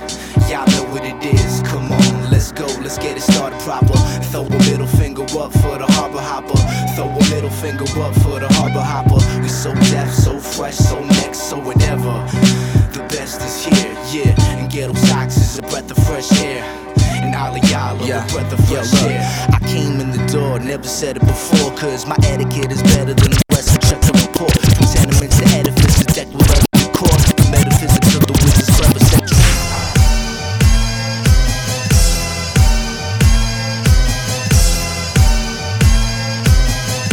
Y'all 0.51 0.67
know 0.69 0.85
what 0.93 1.03
it 1.03 1.17
is. 1.25 1.63
Come 1.63 1.91
on, 1.91 2.31
let's 2.31 2.53
go. 2.53 2.67
Let's 2.85 2.99
get 2.99 3.17
it 3.17 3.23
started 3.23 3.59
proper. 3.61 3.97
Throw 4.29 4.45
a 4.45 4.59
middle 4.69 4.87
finger 4.87 5.23
up 5.23 5.51
for 5.51 5.79
the 5.79 5.87
harbor 5.89 6.21
hopper. 6.21 6.61
Throw 6.95 7.09
a 7.09 7.35
middle 7.35 7.49
finger 7.49 7.85
up 8.03 8.15
for 8.17 8.39
the 8.39 8.49
harbor 8.61 8.85
hopper. 8.85 9.17
We 9.41 9.49
so 9.49 9.73
deaf, 9.89 10.13
so 10.13 10.39
fresh, 10.39 10.77
so 10.77 11.03
next, 11.03 11.49
so 11.49 11.59
whatever. 11.59 12.13
The 12.93 13.07
best 13.09 13.41
is 13.41 13.65
here, 13.65 13.97
yeah. 14.13 14.59
And 14.61 14.71
Ghettosocks 14.71 15.39
is 15.39 15.59
a 15.59 15.63
breath 15.63 15.91
of 15.91 15.97
fresh 16.05 16.31
air. 16.43 16.65
And 17.25 17.35
all 17.35 17.57
of 17.57 17.65
y'all 17.71 17.97
are 17.97 18.25
a 18.25 18.29
breath 18.29 18.53
of 18.53 18.61
fresh 18.69 18.93
air. 19.05 19.25
I 19.49 19.59
came 19.67 20.01
in 20.01 20.11
the 20.11 20.23
door, 20.31 20.61
never 20.61 20.87
said 20.87 21.17
it 21.17 21.27
before, 21.27 21.75
cause 21.79 22.05
my 22.05 22.17
etiquette 22.25 22.73
is 22.73 22.83
better 22.83 23.15
than 23.15 23.31
the 23.31 23.43
rest. 23.53 23.73
So 23.73 23.89
check 23.89 24.01
the 24.03 24.29
report 24.29 24.78
cross 26.95 27.33
the 27.33 27.51
metaphysics 27.51 28.15
of 28.15 28.23
the 28.27 28.35
wizard's 28.39 28.71
clever. 28.79 28.99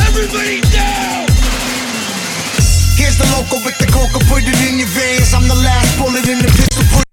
Everybody 0.05 0.61
down! 0.69 1.25
Here's 2.95 3.17
the 3.17 3.25
local 3.33 3.57
with 3.65 3.77
the 3.79 3.87
coca, 3.89 4.19
put 4.29 4.43
it 4.43 4.69
in 4.69 4.77
your 4.79 4.87
veins. 4.87 5.33
I'm 5.33 5.47
the 5.47 5.55
last 5.55 5.97
bullet 5.97 6.27
in 6.27 6.39
the 6.39 6.51
pistol, 6.53 7.04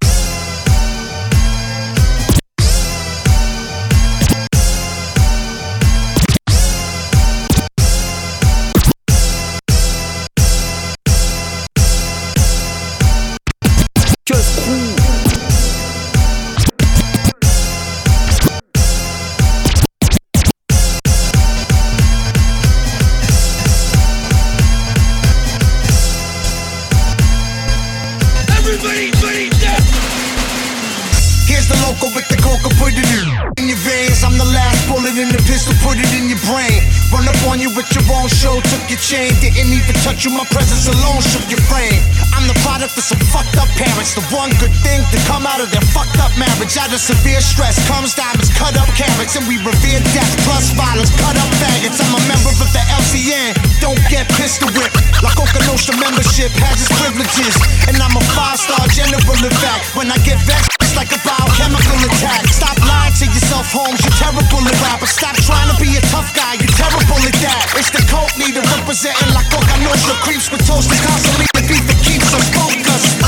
my 40.33 40.45
presence 40.49 40.89
alone 40.89 41.21
shook 41.21 41.45
your 41.53 41.61
frame. 41.69 42.01
I'm 42.33 42.49
the 42.49 42.57
product 42.65 42.97
of 42.97 43.05
some 43.05 43.21
fucked 43.29 43.57
up 43.61 43.69
parents. 43.77 44.17
The 44.17 44.25
one 44.33 44.49
good 44.57 44.73
thing 44.81 45.05
to 45.12 45.19
come 45.29 45.45
out 45.45 45.61
of 45.61 45.69
their 45.69 45.85
fucked 45.93 46.17
up 46.21 46.33
marriage. 46.41 46.77
Out 46.81 46.93
of 46.93 47.01
severe 47.01 47.41
stress 47.41 47.77
comes 47.89 48.17
diamonds, 48.17 48.49
cut 48.57 48.77
up 48.81 48.89
carrots, 48.97 49.37
and 49.37 49.45
we 49.45 49.61
revere 49.61 50.01
death 50.17 50.33
plus 50.49 50.73
violence, 50.73 51.12
cut 51.21 51.37
up 51.37 51.51
faggots. 51.61 52.01
I'm 52.01 52.17
a 52.17 52.23
member 52.29 52.53
of 52.53 52.71
the 52.73 52.83
LCN, 52.97 53.53
don't 53.81 54.01
get 54.09 54.29
pistol 54.41 54.69
whipped. 54.73 54.97
Like 55.21 55.37
Coka 55.37 55.61
Nostra 55.69 55.95
membership 56.01 56.51
has 56.65 56.81
its 56.81 56.93
privileges, 56.97 57.55
and 57.89 58.01
I'm 58.01 58.17
a 58.17 58.25
five 58.33 58.57
star 58.57 58.85
general 58.91 59.21
in 59.21 59.55
fact. 59.61 59.93
When 59.97 60.09
I 60.09 60.19
get 60.25 60.41
vexed, 60.49 60.82
it's 60.93 61.01
like 61.01 61.13
a 61.17 61.21
biochemical 61.25 61.97
attack. 62.05 62.45
Stop 62.53 62.77
lying 62.85 63.17
to 63.17 63.25
yourself, 63.25 63.65
Holmes. 63.73 63.97
You're 64.05 64.13
terrible 64.21 64.45
at 64.45 64.77
rap. 64.85 65.01
Stop 65.09 65.37
trying 65.49 65.73
to 65.73 65.77
be 65.81 65.97
a 65.97 66.03
tough 66.13 66.29
guy. 66.37 66.61
You're 66.61 66.77
terrible 66.77 67.17
at 67.17 67.37
that. 67.41 67.65
It's 67.81 67.89
the 67.89 68.05
coke 68.13 68.37
leader 68.37 68.61
representing 68.77 69.33
La 69.33 69.41
Coka 69.49 69.77
Nostra. 69.81 70.15
Creeps 70.21 70.53
with 70.53 70.61
toasters 70.69 71.01
constantly. 71.01 71.49
The 71.57 71.65
beat 71.65 71.85
that 71.89 72.01
keeps 72.05 72.29
us 72.37 72.45
focused. 72.53 73.25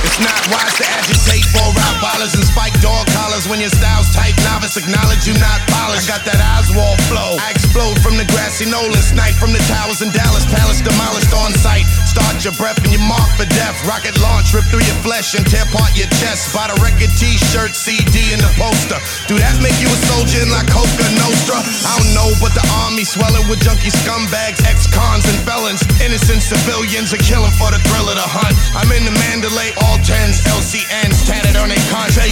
It's 0.00 0.20
not 0.24 0.40
wise 0.48 0.74
to 0.80 0.86
agitate 0.88 1.44
for 1.52 1.66
rap 1.76 1.96
ballers 2.00 2.32
and 2.32 2.44
spike 2.44 2.72
dog 2.80 3.06
collars 3.12 3.48
when 3.48 3.60
your 3.60 3.68
style's 3.68 4.08
tight. 4.14 4.32
Novice 4.48 4.76
acknowledge 4.76 5.28
you 5.28 5.34
not 5.36 5.60
polished. 5.68 6.08
I 6.08 6.16
got 6.16 6.24
that 6.24 6.40
Oswald 6.56 7.00
flow. 7.08 7.36
I 7.36 7.52
explode 7.52 7.96
from 7.99 7.99
the 8.20 8.28
grassy 8.36 8.68
knoll 8.68 8.92
and 8.92 9.00
snipe 9.00 9.32
from 9.40 9.56
the 9.56 9.62
towers 9.64 10.04
in 10.04 10.12
Dallas. 10.12 10.44
Palace 10.52 10.84
demolished 10.84 11.32
on 11.32 11.56
sight. 11.56 11.88
Start 12.04 12.44
your 12.44 12.52
breath 12.60 12.76
and 12.84 12.92
you 12.92 13.00
mark 13.00 13.32
for 13.40 13.48
death. 13.48 13.72
Rocket 13.88 14.12
launch, 14.20 14.52
rip 14.52 14.68
through 14.68 14.84
your 14.84 15.00
flesh 15.00 15.32
and 15.32 15.40
tear 15.48 15.64
apart 15.64 15.96
your 15.96 16.10
chest. 16.20 16.52
Buy 16.52 16.68
the 16.68 16.76
record, 16.84 17.08
t-shirt, 17.16 17.72
CD, 17.72 18.36
and 18.36 18.44
the 18.44 18.52
poster. 18.60 19.00
Do 19.24 19.40
that 19.40 19.56
make 19.64 19.72
you 19.80 19.88
a 19.88 19.98
soldier 20.12 20.44
in 20.44 20.52
La 20.52 20.60
Coka 20.68 21.08
Nostra? 21.16 21.64
I 21.64 21.96
don't 21.96 22.12
know, 22.12 22.28
but 22.44 22.52
the 22.52 22.64
army 22.84 23.08
swelling 23.08 23.48
with 23.48 23.64
junkie 23.64 23.88
scumbags, 23.88 24.60
ex-cons 24.68 25.24
and 25.24 25.40
felons. 25.48 25.80
Innocent 26.04 26.44
civilians 26.44 27.16
are 27.16 27.24
killing 27.24 27.54
for 27.56 27.72
the 27.72 27.80
thrill 27.88 28.04
of 28.12 28.20
the 28.20 28.28
hunt. 28.28 28.52
I'm 28.76 28.92
in 28.92 29.08
the 29.08 29.16
Mandalay, 29.16 29.72
all 29.88 29.96
tens, 30.04 30.44
LCNs, 30.44 31.24
tatted 31.24 31.56
on 31.56 31.72
their 31.72 31.80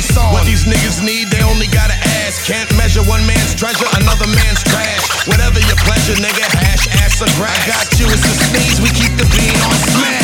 song. 0.05 0.37
What 0.37 0.45
these 0.45 0.69
niggas 0.69 1.01
need, 1.01 1.33
they 1.33 1.41
only 1.49 1.67
gotta 1.71 1.97
ask. 2.25 2.45
Can't 2.45 2.69
measure 2.77 3.01
one 3.09 3.25
man's 3.25 3.55
treasure, 3.55 3.89
another 3.97 4.29
man's 4.29 4.61
trash. 4.69 5.05
Whatever 5.29 5.61
your 5.65 5.78
pleasure, 5.85 6.17
nigga, 6.21 6.47
hash, 6.63 6.89
ass, 7.03 7.23
or 7.23 7.31
grass. 7.39 7.55
I 7.55 7.71
got 7.71 7.87
you, 7.99 8.07
it's 8.07 8.25
a 8.25 8.35
sneeze, 8.51 8.81
we 8.81 8.91
keep 8.91 9.15
the 9.19 9.27
bean 9.35 9.59
on 9.63 9.75
smash. 9.75 10.18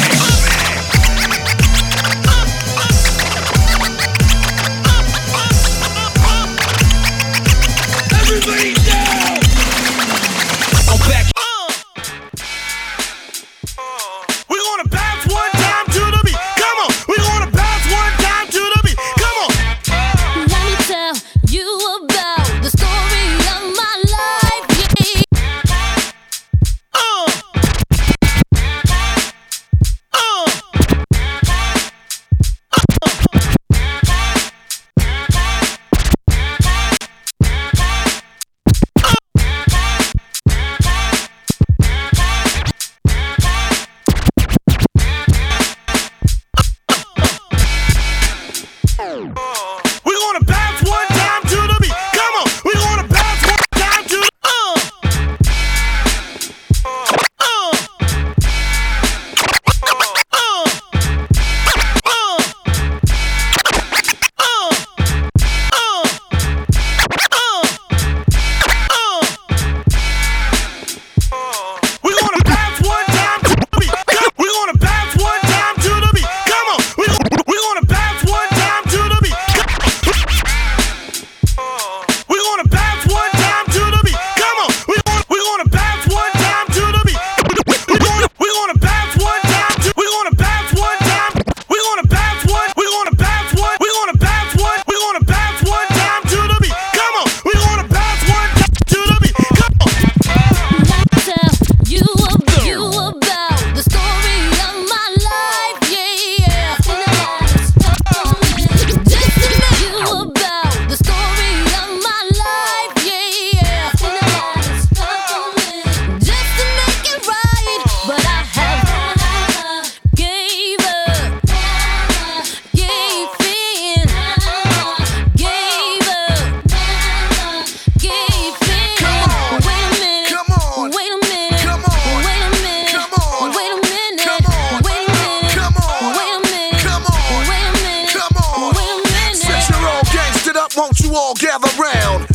Won't 140.77 140.99
you 141.01 141.15
all 141.15 141.35
gather 141.35 141.71
round? 141.79 142.27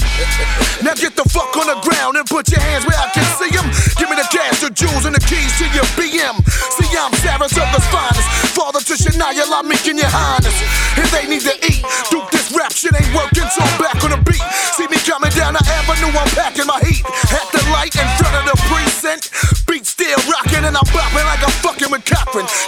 Now 0.80 0.96
get 0.96 1.12
the 1.12 1.28
fuck 1.28 1.52
on 1.60 1.68
the 1.68 1.76
ground 1.84 2.16
and 2.16 2.24
put 2.24 2.48
your 2.48 2.64
hands 2.64 2.88
where 2.88 2.96
I 2.96 3.12
can 3.12 3.28
see 3.36 3.52
them. 3.52 3.68
Give 4.00 4.08
me 4.08 4.16
the 4.16 4.28
cash, 4.32 4.64
the 4.64 4.72
jewels, 4.72 5.04
and 5.04 5.12
the 5.12 5.20
keys 5.20 5.52
to 5.60 5.68
your 5.76 5.84
BM. 6.00 6.40
See, 6.72 6.88
I'm 6.96 7.12
Sarasoga's 7.20 7.84
finest. 7.92 8.28
Father 8.56 8.80
to 8.80 8.96
Shania, 8.96 9.44
I'm 9.44 9.68
making 9.68 10.00
your 10.00 10.08
highness. 10.08 10.56
If 10.96 11.12
they 11.12 11.28
need 11.28 11.44
to 11.44 11.56
eat, 11.68 11.84
Duke, 12.08 12.32
this 12.32 12.48
rap 12.56 12.72
shit 12.72 12.96
ain't 12.96 13.12
working, 13.12 13.44
so 13.52 13.60
I'm 13.60 13.76
back 13.76 14.00
on 14.08 14.16
the 14.16 14.22
beat. 14.24 14.44
See 14.80 14.88
me 14.88 14.96
coming 15.04 15.36
down 15.36 15.60
the 15.60 15.64
avenue, 15.68 16.16
I'm 16.16 16.32
packing 16.32 16.68
my 16.68 16.80
heat. 16.80 17.04
At 17.36 17.48
the 17.52 17.60
light 17.76 17.92
in 18.00 18.08
front 18.16 18.40
of 18.40 18.44
the 18.48 18.56
precinct. 18.72 19.36
Beat 19.68 19.84
still 19.84 20.20
rocking, 20.32 20.64
and 20.64 20.80
I'm 20.80 20.88
bopping 20.96 21.28
like 21.28 21.44
I'm 21.44 21.56
fucking 21.60 21.92
with. 21.92 22.08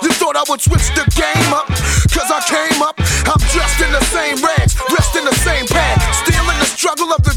You 0.04 0.12
thought 0.20 0.36
I 0.36 0.44
would 0.50 0.60
switch 0.60 0.90
the 0.96 1.06
game 1.16 1.54
up? 1.54 1.71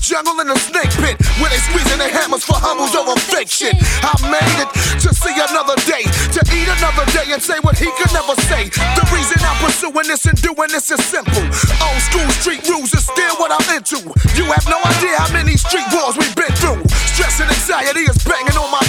Jungle 0.05 0.37
in 0.41 0.49
the 0.49 0.59
snake 0.61 0.93
pit. 1.01 1.17
Where 1.41 1.49
they 1.49 1.61
squeezing 1.65 1.99
their 1.99 2.13
hammers 2.13 2.45
for 2.45 2.61
humbles 2.61 2.93
over 2.95 3.17
shit. 3.55 3.79
I 4.03 4.13
made 4.27 4.59
it 4.59 4.71
to 5.01 5.11
see 5.15 5.35
another 5.39 5.79
day, 5.87 6.05
to 6.35 6.41
eat 6.51 6.69
another 6.69 7.07
day 7.15 7.31
and 7.31 7.41
say 7.41 7.61
what 7.63 7.79
he 7.79 7.87
could 7.95 8.13
never 8.13 8.35
say. 8.51 8.67
The 8.99 9.05
reason 9.15 9.39
I'm 9.47 9.59
pursuing 9.63 10.11
this 10.11 10.27
and 10.27 10.35
doing 10.43 10.71
this 10.75 10.91
is 10.91 11.01
simple. 11.07 11.45
Old 11.81 12.01
school 12.03 12.29
street 12.43 12.67
rules 12.69 12.93
is 12.93 13.07
still 13.07 13.35
what 13.39 13.55
I'm 13.55 13.65
into. 13.77 14.03
You 14.35 14.45
have 14.51 14.67
no 14.67 14.83
idea 14.83 15.17
how 15.23 15.31
many 15.33 15.57
street 15.57 15.87
wars 15.95 16.19
we've 16.19 16.35
been 16.35 16.53
through. 16.59 16.83
Stress 17.15 17.41
and 17.41 17.51
anxiety 17.51 18.11
is 18.11 18.19
banging 18.27 18.59
on 18.59 18.71
my 18.75 18.83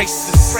races. 0.00 0.56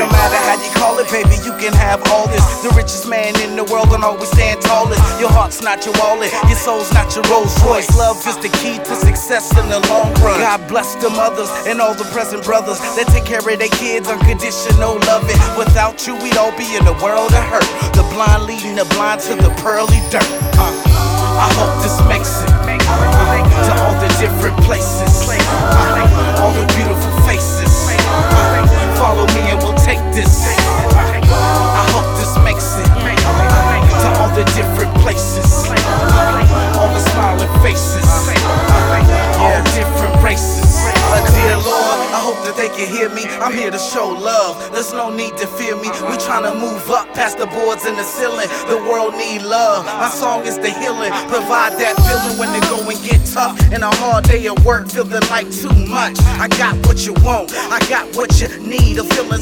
No 0.00 0.06
matter 0.08 0.38
how 0.48 0.56
you 0.56 0.70
call 0.80 0.98
it, 0.98 1.08
baby, 1.10 1.36
you 1.44 1.52
can 1.60 1.72
have 1.72 2.00
all 2.10 2.26
this. 2.28 2.44
The 2.62 2.70
richest 2.70 3.08
man 3.08 3.38
in 3.40 3.56
the 3.56 3.64
world 3.64 3.90
don't 3.90 4.04
always 4.04 4.30
stand 4.30 4.60
tallest. 4.62 5.02
Your 5.20 5.30
heart's 5.30 5.60
not 5.60 5.84
your 5.84 5.94
wallet, 6.00 6.32
your 6.48 6.56
soul's 6.56 6.92
not 6.92 7.14
your 7.14 7.24
Rolls 7.28 7.52
Royce. 7.62 7.90
Love 7.96 8.16
is 8.26 8.36
the 8.38 8.48
key 8.60 8.78
to 8.78 8.94
success 8.96 9.52
in 9.58 9.68
the 9.68 9.80
long 9.92 10.08
run. 10.24 10.40
God 10.40 10.66
bless 10.68 10.94
the 10.96 11.10
mothers 11.10 11.50
and 11.66 11.80
all 11.80 11.94
the 11.94 12.08
present 12.16 12.44
brothers 12.44 12.78
that 12.96 13.06
take 13.08 13.24
care 13.24 13.40
of 13.40 13.58
their 13.58 13.74
kids 13.82 14.08
unconditional 14.08 14.98
loving. 15.10 15.40
Without 15.58 16.06
you, 16.06 16.16
we'd 16.22 16.36
all 16.36 16.56
be 16.56 16.68
in 16.76 16.86
a 16.86 16.96
world 17.02 17.32
of 17.34 17.44
hurt. 17.52 17.68
The 17.92 18.04
blind 18.14 18.44
leading 18.44 18.76
the 18.76 18.86
blind 18.96 19.20
to 19.28 19.34
the 19.34 19.50
pearly 19.60 20.00
dirt. 20.10 20.30
Uh, 20.56 20.72
I 21.36 21.48
hope 21.58 21.82
this 21.82 21.96
makes 22.08 22.42
it 22.42 22.49
to 23.66 23.72
all 23.82 23.94
the 24.00 24.08
different 24.18 24.56
places, 24.64 25.28
all 26.40 26.52
the 26.52 26.66
beautiful 26.74 27.12
faces. 27.26 27.72
Follow 28.98 29.26
me 29.34 29.50
and 29.50 29.58
we'll 29.62 29.78
take 29.78 30.02
this. 30.12 30.44
I 30.50 31.84
hope 31.94 32.08
this 32.18 32.34
makes 32.44 32.76
it 32.76 32.90
to 34.02 34.08
all 34.20 34.30
the 34.34 34.44
different 34.56 34.92
places, 35.02 35.68
smiling 37.20 37.52
faces, 37.60 38.08
all 39.36 39.62
different 39.76 40.16
races. 40.24 40.80
Dear 41.36 41.56
Lord, 41.56 41.98
I 42.16 42.20
hope 42.24 42.40
that 42.46 42.56
they 42.56 42.68
can 42.72 42.88
hear 42.88 43.08
me. 43.10 43.24
I'm 43.44 43.52
here 43.52 43.70
to 43.70 43.78
show 43.78 44.08
love. 44.08 44.56
There's 44.72 44.92
no 44.92 45.10
need 45.10 45.36
to 45.36 45.46
fear 45.46 45.76
me. 45.76 45.88
We 46.08 46.16
tryna 46.16 46.56
move 46.58 46.88
up 46.88 47.12
past 47.12 47.36
the 47.36 47.46
boards 47.46 47.84
and 47.84 47.96
the 47.98 48.04
ceiling. 48.04 48.48
The 48.72 48.78
world 48.88 49.14
need 49.16 49.42
love. 49.42 49.84
My 49.84 50.08
song 50.08 50.46
is 50.46 50.56
the 50.56 50.70
healing. 50.70 51.12
Provide 51.28 51.76
that 51.76 51.96
feeling 52.06 52.38
when 52.40 52.48
the 52.56 52.60
going 52.72 52.96
get 53.04 53.20
tough. 53.26 53.52
And 53.72 53.82
a 53.84 53.92
hard 54.00 54.24
day 54.24 54.46
of 54.46 54.64
work 54.64 54.88
feeling 54.88 55.24
like 55.28 55.50
too 55.50 55.74
much. 55.88 56.16
I 56.40 56.48
got 56.56 56.74
what 56.86 57.04
you 57.04 57.12
want. 57.20 57.52
I 57.68 57.80
got 57.88 58.16
what 58.16 58.40
you 58.40 58.48
need. 58.64 58.98
I'm 58.98 59.06
feeling 59.12 59.39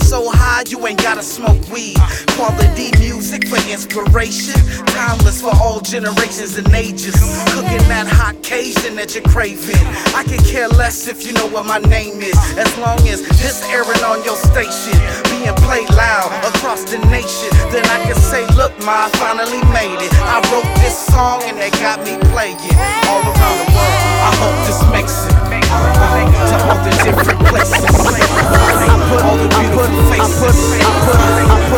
high 0.58 0.64
you 0.68 0.84
ain't 0.86 1.02
gotta 1.02 1.22
smoke 1.22 1.60
weed. 1.70 1.96
Quality 2.34 2.90
music 2.98 3.46
for 3.46 3.58
inspiration. 3.70 4.58
Timeless 4.86 5.40
for 5.40 5.54
all 5.54 5.80
generations 5.80 6.56
and 6.58 6.72
ages. 6.74 7.14
Cooking 7.54 7.84
that 7.88 8.06
hot 8.08 8.34
Cajun 8.42 8.96
that 8.96 9.14
you're 9.14 9.24
craving. 9.24 9.86
I 10.14 10.24
can 10.24 10.42
care 10.44 10.68
less 10.68 11.06
if 11.06 11.26
you 11.26 11.32
know 11.32 11.46
what 11.48 11.66
my 11.66 11.78
name 11.78 12.20
is. 12.20 12.36
As 12.58 12.70
long 12.78 12.98
as 13.06 13.22
this 13.38 13.62
airing 13.70 14.02
on 14.02 14.24
your 14.24 14.36
station, 14.36 14.98
being 15.30 15.54
played 15.62 15.90
loud 15.90 16.30
across 16.50 16.82
the 16.84 16.98
nation, 17.06 17.50
then 17.70 17.84
I 17.86 18.02
can 18.02 18.16
say, 18.16 18.42
look, 18.58 18.74
ma, 18.84 19.06
I 19.06 19.08
finally 19.14 19.62
made 19.70 20.02
it. 20.02 20.12
I 20.26 20.42
wrote 20.50 20.70
this 20.82 20.96
song 21.06 21.42
and 21.44 21.56
they 21.58 21.70
got 21.78 22.02
me 22.02 22.18
playing 22.34 22.58
all 23.06 23.22
around 23.22 23.56
the 23.62 23.68
world. 23.70 23.98
I 24.26 24.32
hope 24.42 24.58
this 24.66 24.80
makes 24.90 25.14
it 25.26 25.37
to 25.68 26.56
all 26.64 26.80
the 26.82 26.90
different 27.04 27.40
places. 27.48 27.84
I 27.84 28.96
put 29.10 29.20
all 29.22 29.36
the 29.36 29.48
beautiful 29.52 30.02
faces. 30.08 30.56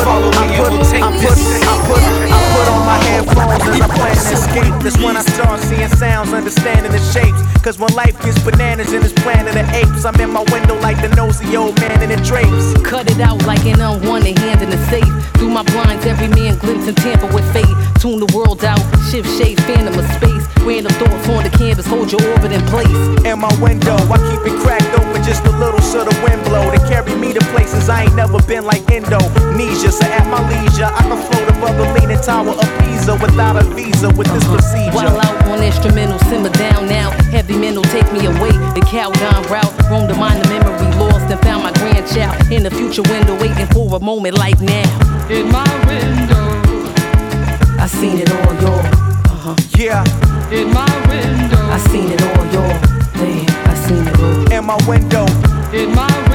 Follow 0.04 0.30
me 0.30 0.54
and 0.54 0.64
we'll. 0.70 0.80
I 0.80 1.10
put, 1.20 1.36
I 1.50 2.38
put 2.54 2.68
on 2.70 2.80
my 2.86 2.99
headphones 3.20 3.62
and 3.68 3.82
I 3.82 3.88
plan 3.88 4.16
to 4.16 4.32
escape. 4.32 4.74
That's 4.82 4.98
when 4.98 5.16
I 5.16 5.22
start 5.22 5.60
seeing 5.60 5.88
sounds, 5.88 6.32
understanding 6.32 6.92
the 6.92 6.98
shapes. 7.12 7.40
Cause 7.62 7.78
when 7.78 7.92
life 7.94 8.16
gets 8.22 8.42
bananas 8.42 8.92
in 8.92 9.02
this 9.02 9.12
planet 9.12 9.56
of 9.56 9.68
apes, 9.70 10.04
I'm 10.04 10.18
in 10.20 10.30
my 10.30 10.44
window 10.52 10.78
like 10.80 11.00
the 11.00 11.08
nosy 11.14 11.56
old 11.56 11.78
man 11.80 12.02
in 12.02 12.10
the 12.10 12.20
drapes. 12.24 12.74
Cut 12.82 13.10
it 13.10 13.20
out 13.20 13.44
like 13.46 13.64
an 13.66 13.80
unwanted 13.80 14.38
hand 14.38 14.62
in 14.62 14.70
the 14.70 14.80
safe. 14.88 15.12
Through 15.36 15.50
my 15.50 15.62
blinds, 15.62 16.06
every 16.06 16.28
man 16.28 16.58
glimpse 16.58 16.88
and 16.88 16.96
tamper 16.96 17.28
with 17.32 17.46
fate. 17.52 17.76
Tune 18.00 18.20
the 18.20 18.30
world 18.36 18.64
out, 18.64 18.80
shift 19.10 19.28
shape, 19.36 19.58
phantom 19.60 19.98
of 19.98 20.06
space. 20.16 20.44
Random 20.64 20.92
thoughts 20.92 21.28
on 21.28 21.44
the 21.44 21.50
canvas, 21.50 21.86
hold 21.86 22.12
your 22.12 22.22
orbit 22.32 22.52
in 22.52 22.64
place. 22.66 23.00
In 23.24 23.38
my 23.38 23.52
window, 23.60 23.96
I 24.08 24.16
keep 24.28 24.42
it 24.48 24.56
cracked 24.60 24.92
open 24.96 25.22
just 25.22 25.44
a 25.44 25.52
little 25.56 25.80
so 25.80 26.04
the 26.04 26.14
wind 26.24 26.42
blow. 26.44 26.70
To 26.70 26.78
carry 26.88 27.14
me 27.16 27.32
to 27.32 27.40
places 27.52 27.88
I 27.88 28.04
ain't 28.04 28.14
never 28.14 28.40
been 28.42 28.64
like 28.64 28.88
Indonesia. 28.90 29.92
So 29.92 30.04
at 30.04 30.26
my 30.28 30.40
leisure, 30.48 30.88
I 30.88 31.02
can 31.04 31.20
float 31.28 31.48
above 31.48 31.76
the 31.76 31.86
leaning 31.94 32.20
tower 32.20 32.56
of 32.56 32.68
Pisa 32.80 33.09
without 33.18 33.56
a 33.56 33.64
visa 33.74 34.08
with 34.08 34.28
this 34.32 34.44
procedure. 34.44 34.92
While 34.92 35.20
out 35.20 35.44
on 35.48 35.62
instrumental, 35.62 36.18
simmer 36.30 36.50
down 36.50 36.88
now. 36.88 37.10
Heavy 37.30 37.56
mental, 37.56 37.82
take 37.84 38.10
me 38.12 38.26
away. 38.26 38.52
The 38.76 38.82
Calgon 38.86 39.48
route, 39.48 39.72
roam 39.90 40.08
to 40.08 40.14
mind 40.14 40.44
the 40.44 40.48
memory 40.48 40.90
lost 40.98 41.30
and 41.30 41.40
found 41.40 41.62
my 41.62 41.72
grandchild 41.72 42.52
in 42.52 42.62
the 42.62 42.70
future 42.70 43.02
window, 43.02 43.38
waiting 43.40 43.66
for 43.68 43.94
a 43.96 44.00
moment 44.00 44.36
like 44.36 44.60
now. 44.60 44.90
In 45.28 45.50
my 45.50 45.70
window, 45.86 46.46
I 47.78 47.86
seen 47.86 48.18
it 48.18 48.30
all, 48.30 48.54
y'all. 48.62 48.84
Uh-huh. 49.32 49.54
Yeah. 49.76 50.04
In 50.50 50.72
my 50.72 50.90
window, 51.08 51.60
I 51.70 51.78
seen 51.90 52.10
it 52.10 52.22
all, 52.22 52.44
y'all. 52.52 52.76
Yeah, 53.20 53.70
I 53.70 53.74
seen 53.86 54.06
it 54.06 54.20
all. 54.20 54.52
In 54.52 54.64
my 54.64 54.78
window. 54.86 55.26
In 55.72 55.94
my 55.94 56.29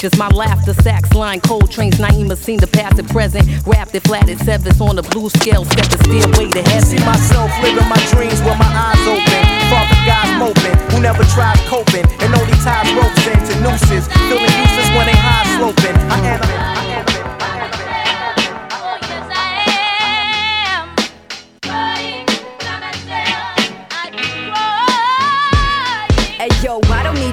features, 0.00 0.18
my 0.18 0.28
laughter, 0.28 0.72
sax 0.74 1.12
line, 1.14 1.40
Coltrane's, 1.40 1.98
Naima 1.98 2.36
seen 2.36 2.58
the 2.58 2.66
past 2.66 2.98
and 2.98 3.08
present, 3.08 3.46
wrapped 3.66 3.94
it 3.94 4.02
flat 4.04 4.28
at 4.28 4.38
sevens 4.38 4.80
on 4.80 4.96
the 4.96 5.02
blue 5.02 5.28
scale, 5.28 5.64
step 5.64 5.86
the 5.86 5.98
stairway 6.04 6.50
to 6.50 6.62
heaven. 6.62 6.82
See 6.82 7.04
myself 7.04 7.50
living 7.62 7.88
my 7.88 8.00
dreams 8.12 8.40
with 8.40 8.58
my 8.58 8.70
eyes 8.70 9.00
open. 9.04 9.42
Father 9.68 10.00
God's 10.06 10.32
moping, 10.40 10.76
who 10.90 11.02
never 11.02 11.24
tried 11.34 11.58
coping, 11.68 12.06
and 12.20 12.34
only 12.34 12.56
ties 12.64 12.88
ropes 12.94 13.26
into 13.26 13.60
nooses. 13.60 14.08
Feeling 14.28 14.54
useless 14.64 14.88
when 14.96 15.06
they 15.06 15.16
high 15.16 15.44
sloping. 15.58 15.96
I 16.10 16.18
am. 16.26 16.89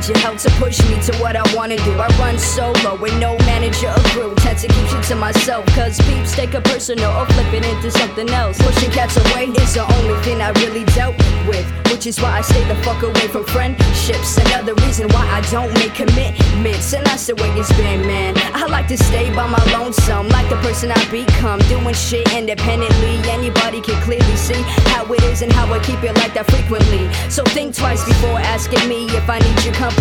Your 0.08 0.17
help 0.20 0.38
to 0.38 0.50
push 0.52 0.80
me 0.89 1.02
to 1.02 1.15
what 1.17 1.36
I 1.36 1.43
wanna 1.56 1.76
do. 1.78 1.91
I 2.00 2.08
run 2.20 2.38
solo 2.39 2.96
with 2.96 3.17
no 3.20 3.38
manager 3.39 3.89
or 3.89 4.04
crew. 4.12 4.34
Tend 4.36 4.58
to 4.60 4.67
keep 4.67 4.88
shit 4.88 5.04
to 5.06 5.15
myself, 5.15 5.65
cause 5.67 6.00
peeps 6.08 6.36
take 6.36 6.54
a 6.54 6.62
personal 6.62 7.12
or 7.12 7.26
flip 7.26 7.54
it 7.54 7.65
into 7.65 7.91
something 7.91 8.30
else. 8.30 8.58
Pushing 8.62 8.91
cats 8.91 9.17
away 9.17 9.48
is 9.48 9.74
the 9.74 9.84
only 9.96 10.15
thing 10.24 10.41
I 10.41 10.52
really 10.63 10.86
dealt 10.96 11.17
with. 11.48 11.65
Which 11.91 12.06
is 12.06 12.22
why 12.22 12.39
I 12.39 12.41
stay 12.41 12.63
the 12.67 12.76
fuck 12.84 13.02
away 13.04 13.28
from 13.28 13.43
friendships. 13.46 14.38
Another 14.38 14.76
reason 14.86 15.08
why 15.10 15.26
I 15.28 15.41
don't 15.52 15.74
make 15.76 15.96
commitments. 15.96 16.93
And 16.93 17.06
that's 17.06 17.28
the 17.28 17.36
way 17.36 17.50
it's 17.60 17.74
been, 17.74 18.06
man. 18.06 18.36
I 18.54 18.65
like 18.67 18.88
to 18.89 18.98
stay 18.98 19.34
by 19.34 19.48
my 19.48 19.63
lonesome, 19.74 20.30
like 20.30 20.48
the 20.50 20.58
person 20.58 20.91
I 20.91 21.04
become. 21.10 21.60
Doing 21.67 21.96
shit 21.96 22.32
independently. 22.34 23.17
Anybody 23.30 23.82
can 23.82 24.00
clearly 24.04 24.36
see 24.36 24.62
how 24.93 25.12
it 25.12 25.24
is 25.24 25.41
and 25.41 25.52
how 25.52 25.74
I 25.74 25.80
keep 25.80 26.04
it 26.04 26.15
like 26.15 26.34
that 26.36 26.50
frequently. 26.52 27.12
So 27.30 27.43
think 27.46 27.76
twice 27.76 28.06
before 28.06 28.39
asking 28.39 28.88
me 28.88 29.06
if 29.08 29.30
I 29.30 29.39
need 29.39 29.65
your 29.65 29.74
company. 29.74 29.97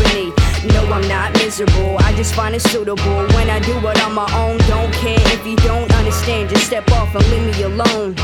No, 0.72 0.84
I'm 0.92 1.06
not 1.08 1.32
miserable. 1.34 1.96
I 2.00 2.12
just 2.16 2.34
find 2.34 2.54
it 2.54 2.60
suitable 2.60 3.26
when 3.36 3.50
I 3.50 3.60
do 3.60 3.76
it 3.76 4.02
on 4.02 4.14
my 4.14 4.28
own. 4.34 4.58
Don't 4.66 4.92
care 4.92 5.20
if 5.34 5.46
you 5.46 5.56
don't 5.56 5.90
understand. 5.94 6.50
Just 6.50 6.66
step 6.66 6.90
off 6.92 7.14
and 7.14 7.24
leave 7.30 7.56
me 7.56 7.62
alone. 7.62 8.14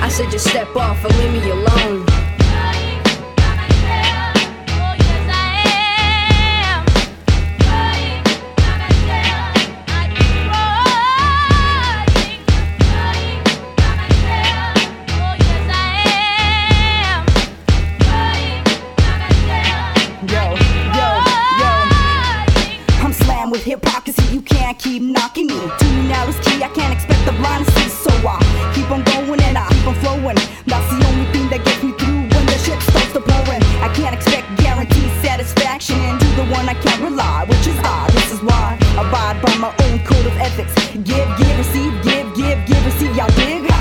I 0.00 0.08
said 0.08 0.30
just 0.30 0.48
step 0.48 0.74
off 0.76 1.02
and 1.04 1.16
leave 1.18 1.32
me 1.32 1.50
alone. 1.50 2.15
me. 25.46 25.60
Too 25.78 25.92
narrow 26.10 26.28
is 26.28 26.38
key, 26.42 26.62
I 26.62 26.68
can't 26.68 26.92
expect 26.92 27.24
the 27.24 27.32
blind 27.32 27.66
to 27.66 27.72
see. 27.72 27.88
So 27.88 28.12
I 28.26 28.38
keep 28.74 28.90
on 28.90 29.02
going 29.04 29.40
and 29.42 29.56
I 29.56 29.68
keep 29.70 29.86
on 29.86 29.94
flowing. 30.02 30.38
That's 30.66 30.88
the 30.90 30.98
only 31.06 31.26
thing 31.32 31.48
that 31.50 31.64
gets 31.64 31.82
me 31.82 31.92
through 31.94 32.22
when 32.34 32.44
the 32.46 32.58
shit 32.58 32.80
starts 32.82 33.12
to 33.14 33.20
blowing. 33.20 33.62
I 33.80 33.88
can't 33.94 34.14
expect 34.14 34.46
guaranteed 34.58 35.10
satisfaction 35.22 35.98
into 36.10 36.26
do 36.26 36.42
the 36.42 36.46
one 36.50 36.68
I 36.68 36.74
can't 36.74 37.02
rely, 37.02 37.44
which 37.46 37.66
is 37.66 37.78
odd. 37.84 38.10
This 38.10 38.32
is 38.32 38.42
why 38.42 38.78
I 38.80 39.06
abide 39.06 39.40
by 39.42 39.54
my 39.56 39.72
own 39.86 39.98
code 40.04 40.26
of 40.26 40.36
ethics. 40.38 40.74
Give, 40.92 41.28
give, 41.38 41.54
receive, 41.58 41.94
give, 42.02 42.26
give, 42.34 42.58
give, 42.66 42.82
receive. 42.84 43.14
Y'all 43.16 43.30
dig? 43.36 43.75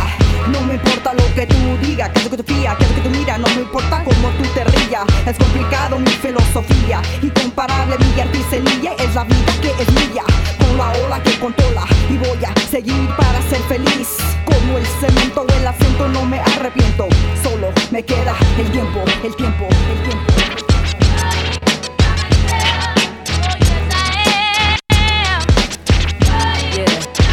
No 0.52 0.62
me 0.62 0.76
importa 0.76 1.14
lo 1.14 1.34
que 1.34 1.48
tú 1.48 1.56
digas, 1.82 2.10
que 2.10 2.20
es 2.20 2.24
lo 2.26 2.30
que 2.30 2.38
tú 2.38 2.54
fías, 2.54 2.76
que 2.78 2.84
es 2.84 2.90
lo 2.90 2.96
que 2.96 3.02
tú 3.02 3.10
miras, 3.10 3.40
no 3.40 3.48
me 3.48 3.62
importa 3.62 4.04
cómo 4.04 4.30
tú 4.38 4.44
te 4.54 4.64
rías. 4.64 5.04
Es 5.26 5.38
complicado 5.38 5.98
mi 5.98 6.12
filosofía, 6.12 7.02
incomparable 7.22 7.98
mi 7.98 8.22
artesanía, 8.22 8.94
es 9.00 9.16
la 9.16 9.24
vida 9.24 9.54
que 9.62 9.72
es 9.82 9.92
mía, 9.92 10.24
con 10.60 10.78
la 10.78 10.92
ola 11.04 11.24
que 11.24 11.40
controla. 11.40 11.86
Y 12.10 12.18
voy 12.18 12.46
a 12.46 12.54
seguir 12.70 13.10
para 13.18 13.42
ser 13.50 13.60
feliz, 13.62 14.18
como 14.46 14.78
el 14.78 14.86
cemento, 14.86 15.48
el 15.58 15.68
acento, 15.68 16.08
no 16.10 16.26
me 16.26 16.40
arrepiento. 16.40 17.08
Solo 17.42 17.72
me 17.90 18.04
queda 18.04 18.36
el 18.60 18.72
tiempo, 18.72 19.04
el 19.24 19.36
tiempo, 19.36 19.68
el 19.68 20.04
tiempo. 20.04 20.34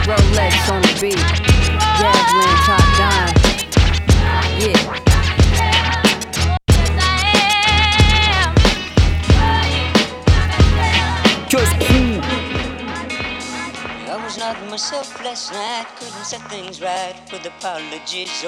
Rolex 0.05 0.69
on 0.69 0.83
the 0.83 0.99
beat. 1.01 1.32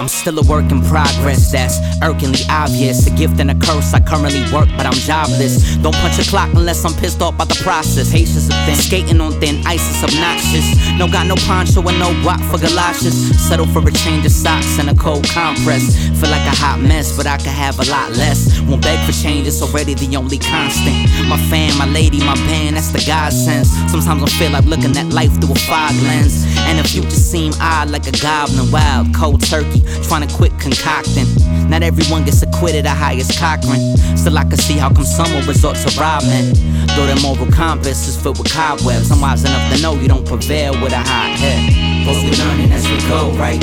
I'm 0.00 0.08
still 0.08 0.38
a 0.38 0.42
work 0.42 0.70
in 0.72 0.80
progress, 0.80 1.52
that's 1.52 1.76
irkingly 2.02 2.40
obvious. 2.48 3.06
A 3.06 3.10
gift 3.10 3.38
and 3.40 3.50
a 3.50 3.54
curse, 3.54 3.92
I 3.92 4.00
currently 4.00 4.40
work, 4.52 4.68
but 4.76 4.86
I'm 4.86 4.96
jobless. 5.04 5.76
Don't 5.76 5.94
punch 5.96 6.18
a 6.18 6.24
clock 6.24 6.48
unless 6.54 6.84
I'm 6.84 6.94
pissed 6.94 7.20
off 7.20 7.36
by 7.36 7.44
the 7.44 7.60
process. 7.62 8.10
Patience 8.10 8.48
of 8.48 8.56
thin, 8.64 8.76
skating 8.76 9.20
on 9.20 9.32
thin 9.40 9.60
ice 9.66 9.84
is 9.84 10.02
obnoxious. 10.02 10.64
No 10.98 11.08
got 11.08 11.26
no 11.26 11.36
poncho 11.44 11.80
and 11.84 11.98
no 11.98 12.08
guap 12.24 12.40
for 12.50 12.58
galoshes. 12.58 13.14
Settle 13.36 13.66
for 13.66 13.86
a 13.86 13.92
change 13.92 14.24
of 14.24 14.32
socks 14.32 14.78
and 14.78 14.88
a 14.88 14.94
cold 14.94 15.28
compress. 15.28 15.84
Feel 16.20 16.30
like 16.30 16.46
a 16.48 16.56
hot 16.56 16.80
mess, 16.80 17.14
but 17.16 17.26
I 17.26 17.36
could 17.36 17.52
have 17.52 17.78
a 17.80 17.84
lot 17.90 18.12
less. 18.12 18.60
Won't 18.62 18.82
beg 18.82 18.98
for 19.04 19.12
change, 19.12 19.46
it's 19.46 19.60
already 19.60 19.92
the 19.92 20.16
only 20.16 20.38
constant. 20.38 20.96
My 21.28 21.36
fan, 21.50 21.76
my 21.76 21.86
lady, 21.86 22.18
my 22.24 22.34
band, 22.48 22.76
that's 22.76 22.88
the 22.88 23.04
God 23.06 23.32
sense. 23.32 23.68
Sometimes 23.92 24.22
I 24.22 24.28
feel 24.38 24.52
like 24.52 24.64
looking 24.64 24.96
at 24.96 25.12
life 25.12 25.32
through 25.40 25.52
a 25.52 25.58
fog 25.68 25.92
lens. 26.08 26.44
And 26.64 26.78
the 26.78 26.84
future 26.84 27.10
seem 27.10 27.52
odd 27.74 27.90
like 27.90 28.06
a 28.06 28.12
goblin, 28.12 28.70
wild, 28.70 29.14
cold 29.14 29.42
turkey, 29.42 29.82
trying 30.06 30.26
to 30.26 30.32
quit 30.34 30.52
concocting. 30.60 31.26
Not 31.68 31.82
everyone 31.82 32.24
gets 32.24 32.42
acquitted, 32.42 32.84
the 32.84 32.90
highest 32.90 33.38
Cochran. 33.38 33.96
Still, 34.16 34.38
I 34.38 34.44
can 34.44 34.56
see 34.56 34.78
how 34.78 34.90
come 34.90 35.04
some 35.04 35.30
will 35.34 35.42
resort 35.42 35.76
to 35.76 35.90
robbing. 35.98 36.54
Though 36.94 37.06
their 37.06 37.20
moral 37.20 37.50
compass 37.50 38.06
is 38.06 38.16
filled 38.20 38.38
with 38.38 38.52
cobwebs, 38.52 39.10
I'm 39.10 39.20
wise 39.20 39.44
enough 39.44 39.74
to 39.74 39.82
know 39.82 39.94
you 39.94 40.08
don't 40.08 40.26
prevail 40.26 40.72
with 40.82 40.92
a 40.92 41.02
hot 41.02 41.34
head. 41.42 42.06
But 42.06 42.14
we're 42.22 42.38
learning 42.44 42.70
as 42.70 42.86
we 42.86 42.96
go, 43.08 43.30
right? 43.36 43.60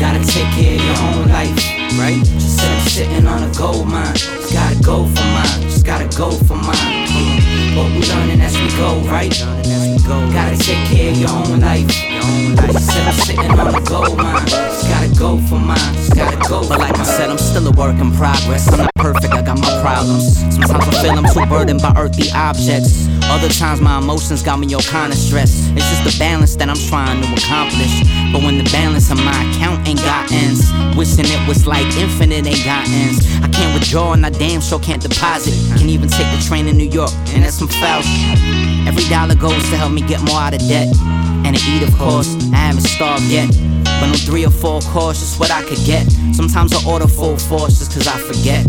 Gotta 0.00 0.24
take 0.24 0.48
care 0.56 0.76
of 0.78 0.84
your 0.88 0.98
own 1.08 1.28
life, 1.28 1.52
right? 1.98 2.20
Just 2.40 2.94
sitting 2.94 3.26
on 3.26 3.42
a 3.42 3.52
gold 3.54 3.88
mine. 3.88 4.14
Just 4.14 4.52
gotta 4.52 4.82
go 4.82 5.04
for 5.06 5.26
mine, 5.36 5.62
just 5.62 5.84
gotta 5.84 6.08
go 6.16 6.30
for 6.30 6.56
mine. 6.56 7.41
But 7.74 7.88
we 7.92 8.06
learning 8.06 8.40
as 8.40 8.54
we 8.58 8.68
go, 8.76 9.00
right? 9.08 9.32
Gotta 10.32 10.56
take 10.58 10.84
care 10.88 11.10
of 11.10 11.18
your 11.18 11.30
own 11.30 11.60
life. 11.60 11.90
Said 11.90 13.06
I'm 13.06 13.14
sitting 13.14 13.50
on 13.58 13.74
a 13.74 13.80
gold 13.82 14.16
mine. 14.16 14.46
Just 14.46 14.88
gotta 14.88 15.18
go 15.18 15.38
for 15.48 15.58
mine, 15.58 15.78
just 15.94 16.14
gotta 16.14 16.36
go. 16.48 16.68
But 16.68 16.80
like 16.80 16.98
I 16.98 17.04
said, 17.04 17.30
I'm 17.30 17.38
still 17.38 17.66
a 17.66 17.70
work 17.72 17.96
in 17.96 18.12
progress. 18.12 18.70
I'm 18.72 18.80
not 18.80 18.94
perfect, 18.96 19.32
I 19.32 19.42
got 19.42 19.58
my 19.58 19.80
problems. 19.80 20.38
Sometimes 20.54 20.88
I 20.88 21.02
feel 21.02 21.12
I'm 21.12 21.24
too 21.32 21.46
burdened 21.46 21.80
by 21.80 21.94
earthly 21.96 22.30
objects. 22.34 23.08
Other 23.30 23.48
times 23.48 23.80
my 23.80 23.98
emotions 23.98 24.42
got 24.42 24.58
me 24.58 24.72
all 24.74 24.82
kind 24.82 25.12
of 25.12 25.18
stressed. 25.18 25.72
It's 25.72 25.88
just 25.88 26.04
the 26.04 26.14
balance 26.18 26.56
that 26.56 26.68
I'm 26.68 26.76
trying 26.90 27.22
to 27.22 27.28
accomplish. 27.32 28.04
But 28.32 28.42
when 28.42 28.58
the 28.58 28.68
balance 28.70 29.10
on 29.10 29.18
my 29.24 29.38
account 29.50 29.88
ain't 29.88 30.00
got 30.00 30.30
ends, 30.32 30.68
wishing 30.96 31.24
it 31.24 31.48
was 31.48 31.66
like 31.66 31.86
infinite 31.96 32.46
ain't 32.46 32.64
got 32.64 32.86
ends. 32.88 33.24
I 33.40 33.48
can't 33.48 33.72
withdraw 33.72 34.12
and 34.12 34.26
I 34.26 34.30
damn 34.30 34.60
sure 34.60 34.78
can't 34.80 35.00
deposit. 35.00 35.54
Can't 35.78 35.88
even 35.88 36.08
take 36.08 36.28
the 36.36 36.42
train 36.44 36.66
to 36.66 36.72
New 36.72 36.90
York, 36.90 37.12
and 37.32 37.42
that's 37.44 37.61
some. 37.70 38.06
Every 38.86 39.04
dollar 39.08 39.34
goes 39.34 39.62
to 39.70 39.76
help 39.76 39.92
me 39.92 40.00
get 40.02 40.20
more 40.22 40.40
out 40.40 40.54
of 40.54 40.60
debt. 40.60 40.88
And 41.44 41.56
to 41.56 41.62
eat, 41.70 41.82
of 41.82 41.96
course, 41.98 42.34
I 42.52 42.56
haven't 42.56 42.82
starved 42.82 43.24
yet. 43.24 43.48
But 44.00 44.08
on 44.10 44.14
three 44.14 44.44
or 44.44 44.50
four 44.50 44.80
course, 44.80 45.20
just 45.20 45.38
what 45.38 45.50
I 45.50 45.62
could 45.62 45.78
get. 45.84 46.10
Sometimes 46.34 46.72
I 46.72 46.90
order 46.90 47.06
full 47.06 47.36
force 47.36 47.78
just 47.78 47.92
cause 47.92 48.08
I 48.08 48.18
forget. 48.18 48.66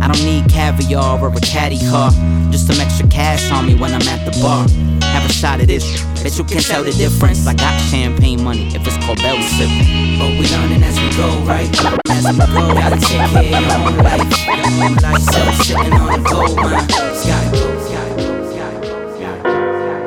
I 0.00 0.06
don't 0.06 0.24
need 0.24 0.48
caviar 0.48 1.18
or 1.18 1.28
a 1.28 1.40
caddy 1.40 1.78
car. 1.90 2.10
Just 2.50 2.66
some 2.68 2.80
extra 2.80 3.08
cash 3.08 3.50
on 3.50 3.66
me 3.66 3.74
when 3.74 3.92
I'm 3.92 4.06
at 4.08 4.24
the 4.24 4.38
bar. 4.40 4.68
Have 5.10 5.28
a 5.28 5.32
shot 5.32 5.60
of 5.60 5.66
this. 5.66 6.02
Bet 6.22 6.38
you 6.38 6.44
can 6.44 6.60
tell 6.60 6.84
the 6.84 6.92
difference. 6.92 7.46
I 7.46 7.54
got 7.54 7.78
champagne 7.90 8.44
money 8.44 8.68
if 8.68 8.86
it's 8.86 8.96
Corbel 8.98 9.42
sipping. 9.58 10.18
But 10.18 10.30
we 10.38 10.46
learning 10.54 10.82
as 10.84 10.98
we 11.00 11.10
go, 11.16 11.28
right? 11.46 11.68
As 12.10 12.24
we 12.24 12.38
go, 12.38 12.74
gotta 12.74 12.96
take 13.00 13.30
care 13.30 13.42
of 13.42 13.50
your 13.50 13.72
own 13.72 13.96
life. 13.98 14.46
Your 14.46 14.84
own 14.84 14.94
life, 15.02 15.22
so 15.22 15.40
sitting 15.62 15.92
on 15.92 16.20
a 16.20 16.22
gold 16.22 16.56
mine. 16.56 16.88
Just 16.88 17.26
gotta 17.26 17.50
go. 17.50 17.75